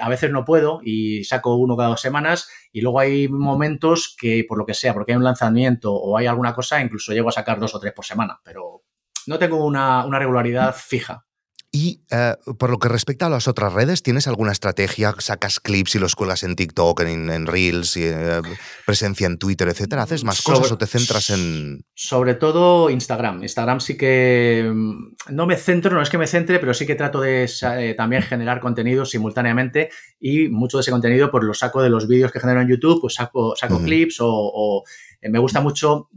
a 0.00 0.08
veces 0.08 0.30
no 0.30 0.46
puedo 0.46 0.80
y 0.82 1.24
saco 1.24 1.54
uno 1.54 1.76
cada 1.76 1.90
dos 1.90 2.00
semanas 2.00 2.48
y 2.72 2.80
luego 2.80 3.00
hay 3.00 3.28
momentos 3.28 4.16
que 4.18 4.46
por 4.48 4.56
lo 4.56 4.64
que 4.64 4.72
sea, 4.72 4.94
porque 4.94 5.12
hay 5.12 5.18
un 5.18 5.24
lanzamiento 5.24 5.92
o 5.92 6.16
hay 6.16 6.24
alguna 6.24 6.54
cosa, 6.54 6.80
incluso 6.80 7.12
llego 7.12 7.28
a 7.28 7.32
sacar 7.32 7.60
dos 7.60 7.74
o 7.74 7.78
tres 7.78 7.92
por 7.92 8.06
semana, 8.06 8.40
pero 8.42 8.84
no 9.26 9.38
tengo 9.38 9.66
una 9.66 10.18
regularidad 10.18 10.74
fija. 10.74 11.27
Y 11.70 12.00
eh, 12.10 12.34
por 12.58 12.70
lo 12.70 12.78
que 12.78 12.88
respecta 12.88 13.26
a 13.26 13.28
las 13.30 13.46
otras 13.46 13.74
redes, 13.74 14.02
¿tienes 14.02 14.26
alguna 14.26 14.52
estrategia? 14.52 15.14
¿Sacas 15.18 15.60
clips 15.60 15.96
y 15.96 15.98
los 15.98 16.14
cuelgas 16.14 16.42
en 16.42 16.56
TikTok, 16.56 17.00
en, 17.00 17.46
Reels, 17.46 17.94
y, 17.98 18.04
eh, 18.04 18.40
presencia 18.86 19.26
en 19.26 19.36
Twitter, 19.36 19.68
etcétera? 19.68 20.04
¿Haces 20.04 20.24
más 20.24 20.40
cosas 20.40 20.72
o 20.72 20.78
te 20.78 20.86
centras 20.86 21.28
en...? 21.28 21.84
Sobre 21.94 22.34
todo 22.34 22.88
Instagram. 22.88 23.42
Instagram 23.42 23.80
sí 23.80 23.98
que... 23.98 24.70
Mm, 24.72 25.16
no 25.28 25.46
me 25.46 25.56
centro, 25.56 25.94
no 25.94 26.00
es 26.00 26.08
que 26.08 26.16
me 26.16 26.26
centre, 26.26 26.58
pero 26.58 26.72
sí 26.72 26.86
que 26.86 26.94
trato 26.94 27.20
de 27.20 27.44
eh, 27.44 27.94
también 27.94 28.22
generar 28.22 28.60
contenido 28.60 29.04
simultáneamente 29.04 29.90
y 30.18 30.48
mucho 30.48 30.78
de 30.78 30.82
ese 30.82 30.90
contenido 30.90 31.30
pues 31.30 31.44
lo 31.44 31.52
saco 31.52 31.82
de 31.82 31.90
los 31.90 32.08
vídeos 32.08 32.32
que 32.32 32.40
genero 32.40 32.62
en 32.62 32.68
YouTube, 32.68 33.02
pues 33.02 33.14
saco, 33.14 33.54
saco 33.56 33.82
clips 33.82 34.16
o, 34.20 34.82
me 35.20 35.38
gusta 35.38 35.60
mucho 35.60 36.08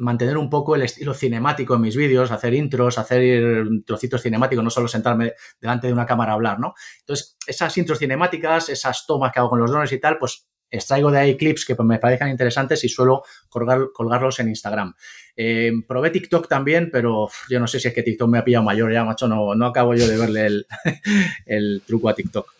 mantener 0.00 0.38
un 0.38 0.48
poco 0.48 0.74
el 0.74 0.82
estilo 0.82 1.14
cinemático 1.14 1.74
en 1.74 1.82
mis 1.82 1.94
vídeos, 1.94 2.30
hacer 2.30 2.54
intros, 2.54 2.98
hacer 2.98 3.66
trocitos 3.84 4.22
cinemáticos, 4.22 4.64
no 4.64 4.70
solo 4.70 4.88
sentarme 4.88 5.34
delante 5.60 5.86
de 5.86 5.92
una 5.92 6.06
cámara 6.06 6.32
a 6.32 6.34
hablar, 6.34 6.58
¿no? 6.58 6.74
Entonces, 7.00 7.36
esas 7.46 7.76
intros 7.76 7.98
cinemáticas, 7.98 8.68
esas 8.70 9.04
tomas 9.06 9.30
que 9.32 9.40
hago 9.40 9.50
con 9.50 9.60
los 9.60 9.70
drones 9.70 9.92
y 9.92 10.00
tal, 10.00 10.18
pues 10.18 10.46
extraigo 10.70 11.10
de 11.10 11.18
ahí 11.18 11.36
clips 11.36 11.66
que 11.66 11.76
me 11.82 11.98
parezcan 11.98 12.30
interesantes 12.30 12.82
y 12.84 12.88
suelo 12.88 13.22
colgarlos 13.48 14.38
en 14.38 14.48
Instagram. 14.48 14.94
Eh, 15.36 15.72
probé 15.86 16.10
TikTok 16.10 16.48
también, 16.48 16.90
pero 16.92 17.28
yo 17.48 17.60
no 17.60 17.66
sé 17.66 17.80
si 17.80 17.88
es 17.88 17.94
que 17.94 18.02
TikTok 18.02 18.28
me 18.28 18.38
ha 18.38 18.44
pillado 18.44 18.64
mayor 18.64 18.92
ya, 18.92 19.04
macho. 19.04 19.28
No, 19.28 19.54
no 19.54 19.66
acabo 19.66 19.94
yo 19.94 20.06
de 20.06 20.16
verle 20.16 20.46
el, 20.46 20.66
el 21.46 21.82
truco 21.86 22.08
a 22.08 22.14
TikTok. 22.14 22.52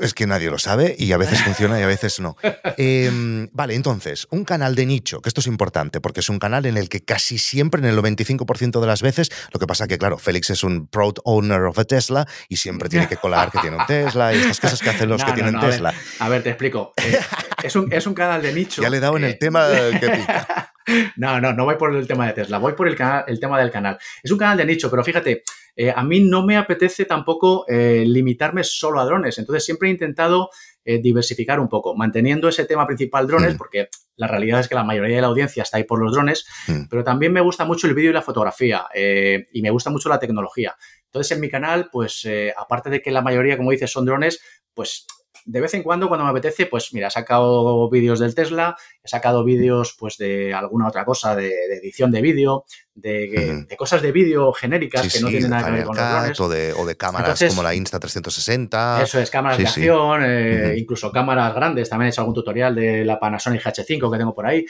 Es 0.00 0.14
que 0.14 0.26
nadie 0.26 0.50
lo 0.50 0.58
sabe 0.58 0.94
y 0.98 1.12
a 1.12 1.18
veces 1.18 1.42
funciona 1.42 1.78
y 1.78 1.82
a 1.82 1.86
veces 1.86 2.18
no. 2.18 2.36
Em, 2.78 3.48
vale, 3.52 3.74
entonces, 3.74 4.26
un 4.30 4.44
canal 4.44 4.74
de 4.74 4.86
nicho, 4.86 5.20
que 5.20 5.28
esto 5.28 5.40
es 5.40 5.46
importante 5.46 6.00
porque 6.00 6.20
es 6.20 6.28
un 6.30 6.38
canal 6.38 6.64
en 6.64 6.78
el 6.78 6.88
que 6.88 7.04
casi 7.04 7.36
siempre, 7.36 7.80
en 7.80 7.86
el 7.86 7.98
95% 7.98 8.80
de 8.80 8.86
las 8.86 9.02
veces, 9.02 9.30
lo 9.52 9.60
que 9.60 9.66
pasa 9.66 9.86
que, 9.86 9.98
claro, 9.98 10.16
Félix 10.16 10.50
es 10.50 10.64
un 10.64 10.86
proud 10.86 11.16
owner 11.24 11.62
of 11.64 11.78
a 11.78 11.84
Tesla 11.84 12.26
y 12.48 12.56
siempre 12.56 12.88
tiene 12.88 13.08
que 13.08 13.16
colar 13.16 13.50
que 13.50 13.58
tiene 13.58 13.76
un 13.76 13.86
Tesla 13.86 14.34
y 14.34 14.38
estas 14.38 14.60
cosas 14.60 14.80
que 14.80 14.90
hacen 14.90 15.08
los 15.08 15.22
que 15.24 15.32
tienen 15.32 15.58
Tesla. 15.60 15.92
A 16.18 16.28
ver, 16.30 16.42
te 16.42 16.50
explico. 16.50 16.94
Eh, 16.96 17.18
es, 17.62 17.76
un, 17.76 17.92
es, 17.92 18.06
un, 18.06 18.14
canal 18.14 18.40
de 18.40 18.52
nicho. 18.52 18.80
Ya 18.80 18.88
le 18.88 18.96
he 18.96 19.00
dado 19.00 19.16
en 19.18 19.24
el 19.24 19.38
tema 19.38 19.68
que 20.00 20.08
pica. 20.08 20.73
No, 21.16 21.40
no, 21.40 21.52
no 21.52 21.64
voy 21.64 21.76
por 21.76 21.94
el 21.94 22.06
tema 22.06 22.26
de 22.26 22.34
Tesla, 22.34 22.58
voy 22.58 22.74
por 22.74 22.88
el, 22.88 22.96
canal, 22.96 23.24
el 23.26 23.40
tema 23.40 23.58
del 23.58 23.70
canal. 23.70 23.98
Es 24.22 24.30
un 24.30 24.38
canal 24.38 24.58
de 24.58 24.66
nicho, 24.66 24.90
pero 24.90 25.02
fíjate, 25.02 25.42
eh, 25.76 25.92
a 25.94 26.02
mí 26.04 26.20
no 26.20 26.44
me 26.44 26.56
apetece 26.56 27.04
tampoco 27.04 27.64
eh, 27.68 28.04
limitarme 28.06 28.62
solo 28.62 29.00
a 29.00 29.04
drones, 29.04 29.38
entonces 29.38 29.64
siempre 29.64 29.88
he 29.88 29.92
intentado 29.92 30.50
eh, 30.84 30.98
diversificar 30.98 31.58
un 31.58 31.68
poco, 31.68 31.96
manteniendo 31.96 32.48
ese 32.48 32.64
tema 32.64 32.86
principal 32.86 33.26
drones, 33.26 33.54
mm. 33.54 33.56
porque 33.56 33.88
la 34.16 34.28
realidad 34.28 34.60
es 34.60 34.68
que 34.68 34.74
la 34.74 34.84
mayoría 34.84 35.16
de 35.16 35.22
la 35.22 35.28
audiencia 35.28 35.62
está 35.62 35.78
ahí 35.78 35.84
por 35.84 36.00
los 36.00 36.12
drones, 36.12 36.46
mm. 36.68 36.84
pero 36.88 37.02
también 37.02 37.32
me 37.32 37.40
gusta 37.40 37.64
mucho 37.64 37.86
el 37.86 37.94
vídeo 37.94 38.10
y 38.10 38.14
la 38.14 38.22
fotografía 38.22 38.86
y 38.94 39.62
me 39.62 39.70
gusta 39.70 39.90
mucho 39.90 40.08
la 40.08 40.20
tecnología. 40.20 40.76
Entonces 41.06 41.32
en 41.32 41.40
mi 41.40 41.48
canal, 41.48 41.88
pues 41.90 42.28
aparte 42.56 42.90
de 42.90 43.02
que 43.02 43.10
la 43.10 43.22
mayoría, 43.22 43.56
como 43.56 43.70
dices, 43.70 43.90
son 43.90 44.04
drones, 44.04 44.40
pues 44.74 45.06
de 45.44 45.60
vez 45.60 45.74
en 45.74 45.82
cuando, 45.82 46.08
cuando 46.08 46.24
me 46.24 46.30
apetece, 46.30 46.66
pues 46.66 46.92
mira, 46.92 47.08
he 47.08 47.10
sacado 47.10 47.88
vídeos 47.90 48.18
del 48.18 48.34
Tesla, 48.34 48.76
he 49.02 49.08
sacado 49.08 49.44
vídeos 49.44 49.94
pues 49.98 50.16
de 50.16 50.54
alguna 50.54 50.88
otra 50.88 51.04
cosa, 51.04 51.36
de, 51.36 51.50
edición 51.76 52.10
de 52.10 52.22
vídeo, 52.22 52.64
de, 52.94 53.66
cosas 53.76 54.00
de 54.00 54.12
vídeo 54.12 54.52
genéricas 54.52 55.12
que 55.12 55.20
no 55.20 55.28
tienen 55.28 55.50
nada 55.50 55.66
que 55.66 55.72
ver 55.72 55.84
con 55.84 55.96
los 55.96 56.10
drones. 56.10 56.40
O 56.40 56.48
de, 56.48 56.72
o 56.72 56.86
de 56.86 56.96
cámaras 56.96 57.44
como 57.48 57.62
la 57.62 57.74
Insta360. 57.74 59.02
Eso 59.02 59.20
es, 59.20 59.30
cámaras 59.30 59.58
de 59.58 59.66
acción, 59.66 60.22
eh, 60.24 60.74
incluso 60.78 61.12
cámaras 61.12 61.54
grandes. 61.54 61.90
También 61.90 62.06
he 62.06 62.10
hecho 62.10 62.22
algún 62.22 62.34
tutorial 62.34 62.74
de 62.74 63.04
la 63.04 63.20
Panasonic 63.20 63.62
H5 63.62 64.10
que 64.10 64.18
tengo 64.18 64.34
por 64.34 64.46
ahí. 64.46 64.64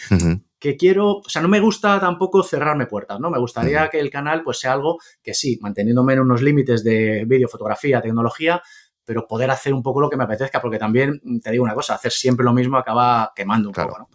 Que 0.59 0.77
quiero, 0.77 1.19
o 1.19 1.29
sea, 1.29 1.43
no 1.43 1.49
me 1.49 1.61
gusta 1.61 2.01
tampoco 2.01 2.43
cerrarme 2.43 2.87
puertas, 2.87 3.21
¿no? 3.21 3.31
Me 3.31 3.39
gustaría 3.39 3.89
que 3.91 4.01
el 4.01 4.11
canal 4.11 4.43
pues 4.43 4.59
sea 4.59 4.73
algo 4.73 4.99
que 5.23 5.35
sí, 5.35 5.59
manteniéndome 5.61 6.15
en 6.15 6.21
unos 6.21 6.41
límites 6.41 6.83
de 6.83 7.25
vídeo, 7.27 7.49
fotografía, 7.49 8.01
tecnología, 8.01 8.63
pero 9.05 9.27
poder 9.27 9.51
hacer 9.51 9.75
un 9.75 9.83
poco 9.83 10.01
lo 10.01 10.11
que 10.11 10.17
me 10.17 10.25
apetezca, 10.25 10.61
porque 10.61 10.79
también, 10.79 11.21
te 11.43 11.51
digo 11.51 11.65
una 11.65 11.75
cosa, 11.75 11.95
hacer 11.95 12.13
siempre 12.13 12.45
lo 12.45 12.53
mismo 12.53 12.77
acaba 12.77 13.33
quemando 13.35 13.69
un 13.69 13.75
poco, 13.75 13.99
¿no? 13.99 14.09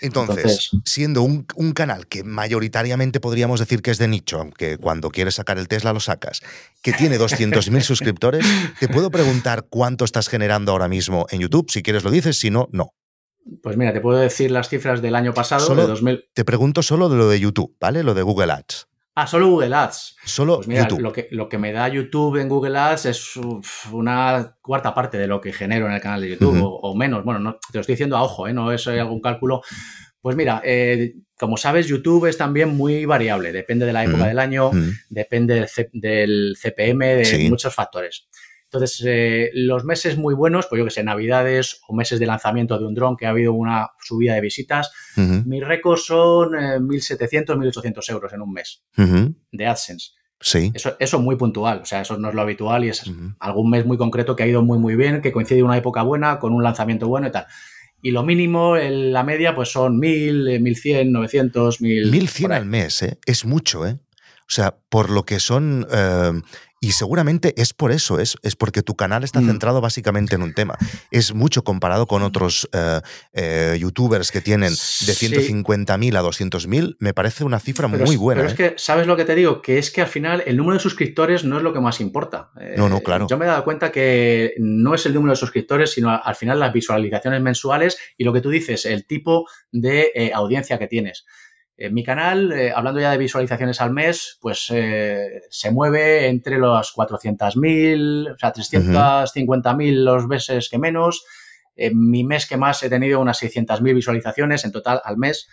Entonces, 0.00 0.70
siendo 0.84 1.22
un, 1.22 1.72
canal 1.72 2.06
que 2.06 2.22
mayoritariamente 2.22 3.20
podríamos 3.20 3.60
decir 3.60 3.82
que 3.82 3.90
es 3.90 3.98
de 3.98 4.08
nicho, 4.08 4.40
aunque 4.40 4.78
cuando 4.78 5.10
quieres 5.10 5.36
sacar 5.36 5.58
el 5.58 5.68
Tesla 5.68 5.92
lo 5.92 6.00
sacas, 6.00 6.40
que 6.82 6.92
tiene 6.92 7.18
200.000 7.18 7.80
suscriptores, 7.82 8.44
te 8.78 8.88
puedo 8.88 9.10
preguntar 9.10 9.66
cuánto 9.68 10.04
estás 10.04 10.28
generando 10.28 10.72
ahora 10.72 10.88
mismo 10.88 11.26
en 11.30 11.40
YouTube. 11.40 11.70
Si 11.70 11.82
quieres 11.82 12.04
lo 12.04 12.10
dices, 12.10 12.38
si 12.38 12.50
no, 12.50 12.68
no. 12.72 12.92
Pues 13.62 13.76
mira, 13.76 13.92
te 13.92 14.00
puedo 14.00 14.18
decir 14.18 14.50
las 14.50 14.68
cifras 14.68 15.00
del 15.00 15.14
año 15.14 15.32
pasado, 15.32 15.74
de 15.74 15.86
2000. 15.86 16.24
Te 16.34 16.44
pregunto 16.44 16.82
solo 16.82 17.08
de 17.08 17.16
lo 17.16 17.28
de 17.28 17.40
YouTube, 17.40 17.74
¿vale? 17.80 18.02
Lo 18.02 18.14
de 18.14 18.22
Google 18.22 18.52
Ads. 18.52 18.88
Ah, 19.18 19.26
solo 19.26 19.48
Google 19.48 19.74
Ads. 19.74 20.16
Solo 20.26 20.56
pues 20.56 20.68
mira, 20.68 20.86
Lo 20.98 21.10
que, 21.10 21.28
lo 21.30 21.48
que 21.48 21.56
me 21.56 21.72
da 21.72 21.88
YouTube 21.88 22.36
en 22.36 22.50
Google 22.50 22.76
Ads 22.76 23.06
es 23.06 23.36
una 23.90 24.58
cuarta 24.60 24.92
parte 24.92 25.16
de 25.16 25.26
lo 25.26 25.40
que 25.40 25.54
genero 25.54 25.86
en 25.86 25.92
el 25.92 26.02
canal 26.02 26.20
de 26.20 26.28
YouTube, 26.28 26.60
o, 26.62 26.94
menos. 26.94 27.24
Bueno, 27.24 27.40
no, 27.40 27.54
te 27.54 27.78
lo 27.78 27.80
estoy 27.80 27.94
diciendo 27.94 28.18
a 28.18 28.22
ojo, 28.22 28.46
¿eh? 28.46 28.52
no 28.52 28.70
es 28.72 28.86
algún 28.86 29.22
cálculo. 29.22 29.62
Pues 30.20 30.36
mira, 30.36 30.60
eh, 30.62 31.14
como 31.38 31.56
sabes, 31.56 31.86
YouTube 31.86 32.26
es 32.26 32.36
también 32.36 32.76
muy 32.76 33.06
variable. 33.06 33.52
Depende 33.52 33.86
de 33.86 33.94
la 33.94 34.04
época 34.04 34.26
del 34.26 34.38
año, 34.38 34.70
depende 35.08 35.54
del, 35.54 35.68
del 35.94 36.56
CPM, 36.60 37.06
de 37.16 37.48
muchos 37.48 37.74
factores. 37.74 38.28
Entonces, 38.76 39.02
eh, 39.06 39.50
los 39.54 39.84
meses 39.84 40.18
muy 40.18 40.34
buenos, 40.34 40.66
pues 40.66 40.78
yo 40.78 40.84
que 40.84 40.90
sé, 40.90 41.02
Navidades 41.02 41.80
o 41.88 41.94
meses 41.94 42.20
de 42.20 42.26
lanzamiento 42.26 42.78
de 42.78 42.86
un 42.86 42.94
dron, 42.94 43.16
que 43.16 43.26
ha 43.26 43.30
habido 43.30 43.52
una 43.52 43.90
subida 44.00 44.34
de 44.34 44.40
visitas, 44.40 44.92
mis 45.16 45.66
récords 45.66 46.04
son 46.04 46.50
1.700, 46.50 47.34
eh, 47.34 47.70
1.800 47.72 48.10
euros 48.10 48.32
en 48.32 48.42
un 48.42 48.52
mes 48.52 48.82
de 48.94 49.66
AdSense. 49.66 50.10
Sí. 50.38 50.70
Eso, 50.74 50.96
es 50.98 51.14
muy 51.14 51.36
puntual, 51.36 51.80
o 51.80 51.84
sea, 51.86 52.02
eso 52.02 52.18
no 52.18 52.28
es 52.28 52.34
lo 52.34 52.42
habitual 52.42 52.84
y 52.84 52.90
es 52.90 53.10
algún 53.40 53.70
mes 53.70 53.86
muy 53.86 53.96
concreto 53.96 54.36
que 54.36 54.42
ha 54.42 54.46
ido 54.46 54.62
muy, 54.62 54.78
muy 54.78 54.94
bien, 54.94 55.22
que 55.22 55.32
coincide 55.32 55.62
una 55.62 55.78
época 55.78 56.02
buena 56.02 56.38
con 56.38 56.52
un 56.52 56.62
lanzamiento 56.62 57.08
bueno 57.08 57.28
y 57.28 57.32
tal. 57.32 57.46
Y 58.02 58.10
lo 58.10 58.22
mínimo, 58.22 58.76
en 58.76 59.12
la 59.12 59.24
media, 59.24 59.54
pues 59.54 59.70
son 59.72 59.98
1.000, 59.98 60.60
1.100, 60.60 61.10
900, 61.10 61.80
1.000. 61.80 62.10
1.100 62.12 62.52
al 62.52 62.66
mes, 62.66 63.02
¿eh? 63.02 63.18
Es 63.24 63.46
mucho, 63.46 63.86
¿eh? 63.86 63.98
O 64.48 64.52
sea, 64.52 64.76
por 64.88 65.10
lo 65.10 65.24
que 65.24 65.40
son 65.40 65.86
y 66.86 66.92
seguramente 66.92 67.52
es 67.56 67.74
por 67.74 67.90
eso, 67.90 68.20
es, 68.20 68.36
es 68.44 68.54
porque 68.54 68.80
tu 68.80 68.94
canal 68.94 69.24
está 69.24 69.40
mm. 69.40 69.48
centrado 69.48 69.80
básicamente 69.80 70.36
en 70.36 70.42
un 70.42 70.54
tema. 70.54 70.78
Es 71.10 71.34
mucho 71.34 71.64
comparado 71.64 72.06
con 72.06 72.22
otros 72.22 72.68
eh, 72.72 73.00
eh, 73.32 73.76
youtubers 73.80 74.30
que 74.30 74.40
tienen 74.40 74.70
de 74.70 75.12
150.000 75.12 76.16
a 76.16 76.22
200.000, 76.22 76.96
me 77.00 77.12
parece 77.12 77.42
una 77.42 77.58
cifra 77.58 77.88
muy 77.88 78.14
buena. 78.14 78.42
Pero 78.42 78.54
es 78.54 78.60
¿eh? 78.60 78.74
que, 78.74 78.78
¿sabes 78.78 79.08
lo 79.08 79.16
que 79.16 79.24
te 79.24 79.34
digo? 79.34 79.60
Que 79.62 79.78
es 79.78 79.90
que 79.90 80.00
al 80.00 80.06
final 80.06 80.44
el 80.46 80.56
número 80.56 80.74
de 80.74 80.80
suscriptores 80.80 81.42
no 81.42 81.56
es 81.56 81.64
lo 81.64 81.72
que 81.72 81.80
más 81.80 82.00
importa. 82.00 82.50
no, 82.76 82.88
no, 82.88 83.00
claro. 83.00 83.26
Yo 83.28 83.36
me 83.36 83.46
he 83.46 83.48
dado 83.48 83.64
cuenta 83.64 83.90
que 83.90 84.54
no 84.58 84.94
es 84.94 85.04
el 85.06 85.14
número 85.14 85.32
de 85.32 85.38
suscriptores, 85.38 85.90
sino 85.90 86.10
al 86.10 86.36
final 86.36 86.60
las 86.60 86.72
visualizaciones 86.72 87.42
mensuales 87.42 87.98
y 88.16 88.22
lo 88.22 88.32
que 88.32 88.40
tú 88.40 88.50
dices, 88.50 88.86
el 88.86 89.08
tipo 89.08 89.48
de 89.72 90.30
audiencia 90.32 90.78
que 90.78 90.86
tienes. 90.86 91.26
En 91.78 91.92
mi 91.92 92.02
canal, 92.02 92.52
eh, 92.52 92.72
hablando 92.74 93.00
ya 93.00 93.10
de 93.10 93.18
visualizaciones 93.18 93.82
al 93.82 93.92
mes, 93.92 94.38
pues 94.40 94.66
eh, 94.70 95.42
se 95.50 95.70
mueve 95.70 96.26
entre 96.28 96.56
los 96.56 96.94
400.000, 96.94 98.34
o 98.34 98.38
sea, 98.38 98.52
350.000 98.52 100.04
los 100.04 100.26
meses 100.26 100.70
que 100.70 100.78
menos. 100.78 101.24
En 101.74 102.08
mi 102.08 102.24
mes 102.24 102.46
que 102.46 102.56
más 102.56 102.82
he 102.82 102.88
tenido 102.88 103.20
unas 103.20 103.42
600.000 103.42 103.94
visualizaciones 103.94 104.64
en 104.64 104.72
total 104.72 105.02
al 105.04 105.18
mes. 105.18 105.48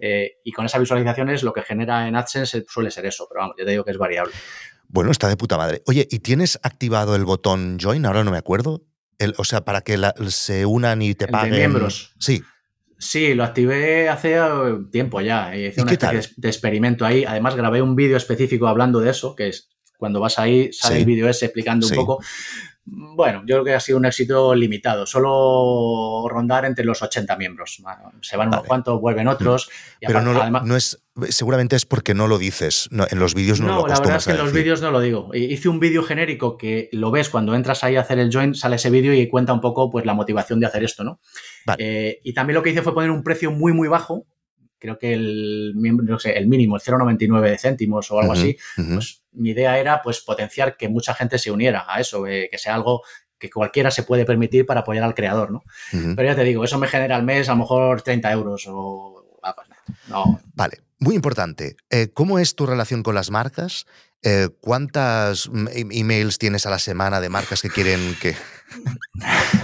Eh, 0.00 0.38
y 0.42 0.50
con 0.50 0.66
esas 0.66 0.80
visualizaciones 0.80 1.44
lo 1.44 1.52
que 1.52 1.62
genera 1.62 2.08
en 2.08 2.16
AdSense 2.16 2.64
suele 2.66 2.90
ser 2.90 3.06
eso, 3.06 3.28
pero 3.28 3.42
vamos, 3.42 3.54
yo 3.56 3.64
te 3.64 3.70
digo 3.70 3.84
que 3.84 3.92
es 3.92 3.98
variable. 3.98 4.32
Bueno, 4.88 5.12
está 5.12 5.28
de 5.28 5.36
puta 5.36 5.56
madre. 5.56 5.82
Oye, 5.86 6.08
¿y 6.10 6.18
tienes 6.18 6.58
activado 6.64 7.14
el 7.14 7.24
botón 7.24 7.78
Join? 7.80 8.04
Ahora 8.06 8.24
no 8.24 8.32
me 8.32 8.38
acuerdo. 8.38 8.82
o 9.36 9.44
sea, 9.44 9.60
para 9.64 9.82
que 9.82 10.00
se 10.28 10.66
unan 10.66 11.02
y 11.02 11.14
te 11.14 11.28
paguen. 11.28 11.52
De 11.52 11.58
miembros. 11.58 12.14
Sí. 12.18 12.42
Sí, 13.02 13.34
lo 13.34 13.42
activé 13.42 14.08
hace 14.08 14.36
eh, 14.36 14.42
tiempo 14.92 15.20
ya. 15.20 15.56
Hice 15.56 15.82
una 15.82 15.90
especie 15.90 16.34
de 16.36 16.48
experimento 16.48 17.04
ahí. 17.04 17.24
Además, 17.24 17.56
grabé 17.56 17.82
un 17.82 17.96
vídeo 17.96 18.16
específico 18.16 18.68
hablando 18.68 19.00
de 19.00 19.10
eso, 19.10 19.34
que 19.34 19.48
es 19.48 19.70
cuando 19.98 20.20
vas 20.20 20.38
ahí, 20.38 20.72
sale 20.72 21.00
el 21.00 21.04
vídeo 21.04 21.28
ese 21.28 21.46
explicando 21.46 21.86
un 21.88 21.94
poco. 21.94 22.22
Bueno, 22.84 23.42
yo 23.46 23.56
creo 23.56 23.64
que 23.64 23.74
ha 23.74 23.80
sido 23.80 23.98
un 23.98 24.06
éxito 24.06 24.54
limitado. 24.54 25.06
Solo 25.06 26.28
rondar 26.28 26.64
entre 26.64 26.84
los 26.84 27.00
80 27.00 27.36
miembros. 27.36 27.80
Se 28.22 28.36
van 28.36 28.48
unos 28.48 28.64
cuantos, 28.64 29.00
vuelven 29.00 29.28
otros. 29.28 29.70
Pero 30.00 30.20
no, 30.20 30.76
es, 30.76 31.00
seguramente 31.28 31.76
es 31.76 31.86
porque 31.86 32.12
no 32.12 32.26
lo 32.26 32.38
dices. 32.38 32.88
en 32.90 33.18
los 33.20 33.34
vídeos 33.34 33.60
no, 33.60 33.68
lo 33.68 33.74
No, 33.82 33.86
la 33.86 34.00
verdad 34.00 34.16
es 34.16 34.24
que 34.24 34.32
en 34.32 34.38
los 34.38 34.52
vídeos 34.52 34.82
no 34.82 34.90
lo 34.90 35.00
digo. 35.00 35.30
Hice 35.32 35.68
un 35.68 35.78
vídeo 35.78 36.02
genérico 36.02 36.56
que 36.56 36.88
lo 36.92 37.12
ves 37.12 37.28
cuando 37.28 37.54
entras 37.54 37.84
ahí 37.84 37.94
a 37.94 38.00
hacer 38.00 38.18
el 38.18 38.32
join, 38.32 38.54
sale 38.54 38.76
ese 38.76 38.90
vídeo 38.90 39.14
y 39.14 39.28
cuenta 39.28 39.52
un 39.52 39.60
poco 39.60 39.88
pues 39.88 40.04
la 40.04 40.14
motivación 40.14 40.58
de 40.58 40.66
hacer 40.66 40.82
esto, 40.82 41.04
¿no? 41.04 41.20
Eh, 41.78 42.20
y 42.24 42.34
también 42.34 42.56
lo 42.56 42.62
que 42.64 42.70
hice 42.70 42.82
fue 42.82 42.94
poner 42.94 43.10
un 43.10 43.22
precio 43.22 43.52
muy, 43.52 43.72
muy 43.72 43.86
bajo. 43.86 44.26
Creo 44.80 44.98
que 44.98 45.12
el, 45.12 45.74
no 45.76 46.18
sé, 46.18 46.36
el 46.36 46.48
mínimo, 46.48 46.74
el 46.74 46.82
0,99 46.82 47.56
céntimos 47.60 48.10
o 48.10 48.18
algo 48.18 48.32
así. 48.32 48.56
Pues 48.76 49.21
mi 49.32 49.50
idea 49.50 49.78
era 49.78 50.02
pues 50.02 50.20
potenciar 50.20 50.76
que 50.76 50.88
mucha 50.88 51.14
gente 51.14 51.38
se 51.38 51.50
uniera 51.50 51.84
a 51.88 52.00
eso, 52.00 52.26
eh, 52.26 52.48
que 52.50 52.58
sea 52.58 52.74
algo 52.74 53.02
que 53.38 53.50
cualquiera 53.50 53.90
se 53.90 54.04
puede 54.04 54.24
permitir 54.24 54.64
para 54.66 54.80
apoyar 54.80 55.02
al 55.02 55.14
creador, 55.14 55.50
¿no? 55.50 55.64
Pero 55.90 56.22
ya 56.22 56.36
te 56.36 56.44
digo, 56.44 56.62
eso 56.62 56.78
me 56.78 56.86
genera 56.86 57.16
al 57.16 57.24
mes 57.24 57.48
a 57.48 57.52
lo 57.52 57.58
mejor 57.58 58.02
30 58.02 58.30
euros 58.30 58.64
o... 58.68 59.38
Ah, 59.42 59.54
pues, 59.56 59.68
no. 60.06 60.40
Vale. 60.54 60.80
Muy 61.00 61.16
importante. 61.16 61.76
Eh, 61.90 62.10
¿Cómo 62.14 62.38
es 62.38 62.54
tu 62.54 62.66
relación 62.66 63.02
con 63.02 63.16
las 63.16 63.32
marcas? 63.32 63.86
Eh, 64.22 64.50
¿Cuántas 64.60 65.50
emails 65.74 66.38
tienes 66.38 66.64
a 66.64 66.70
la 66.70 66.78
semana 66.78 67.20
de 67.20 67.28
marcas 67.28 67.60
que 67.60 67.70
quieren 67.70 68.16
que... 68.20 68.36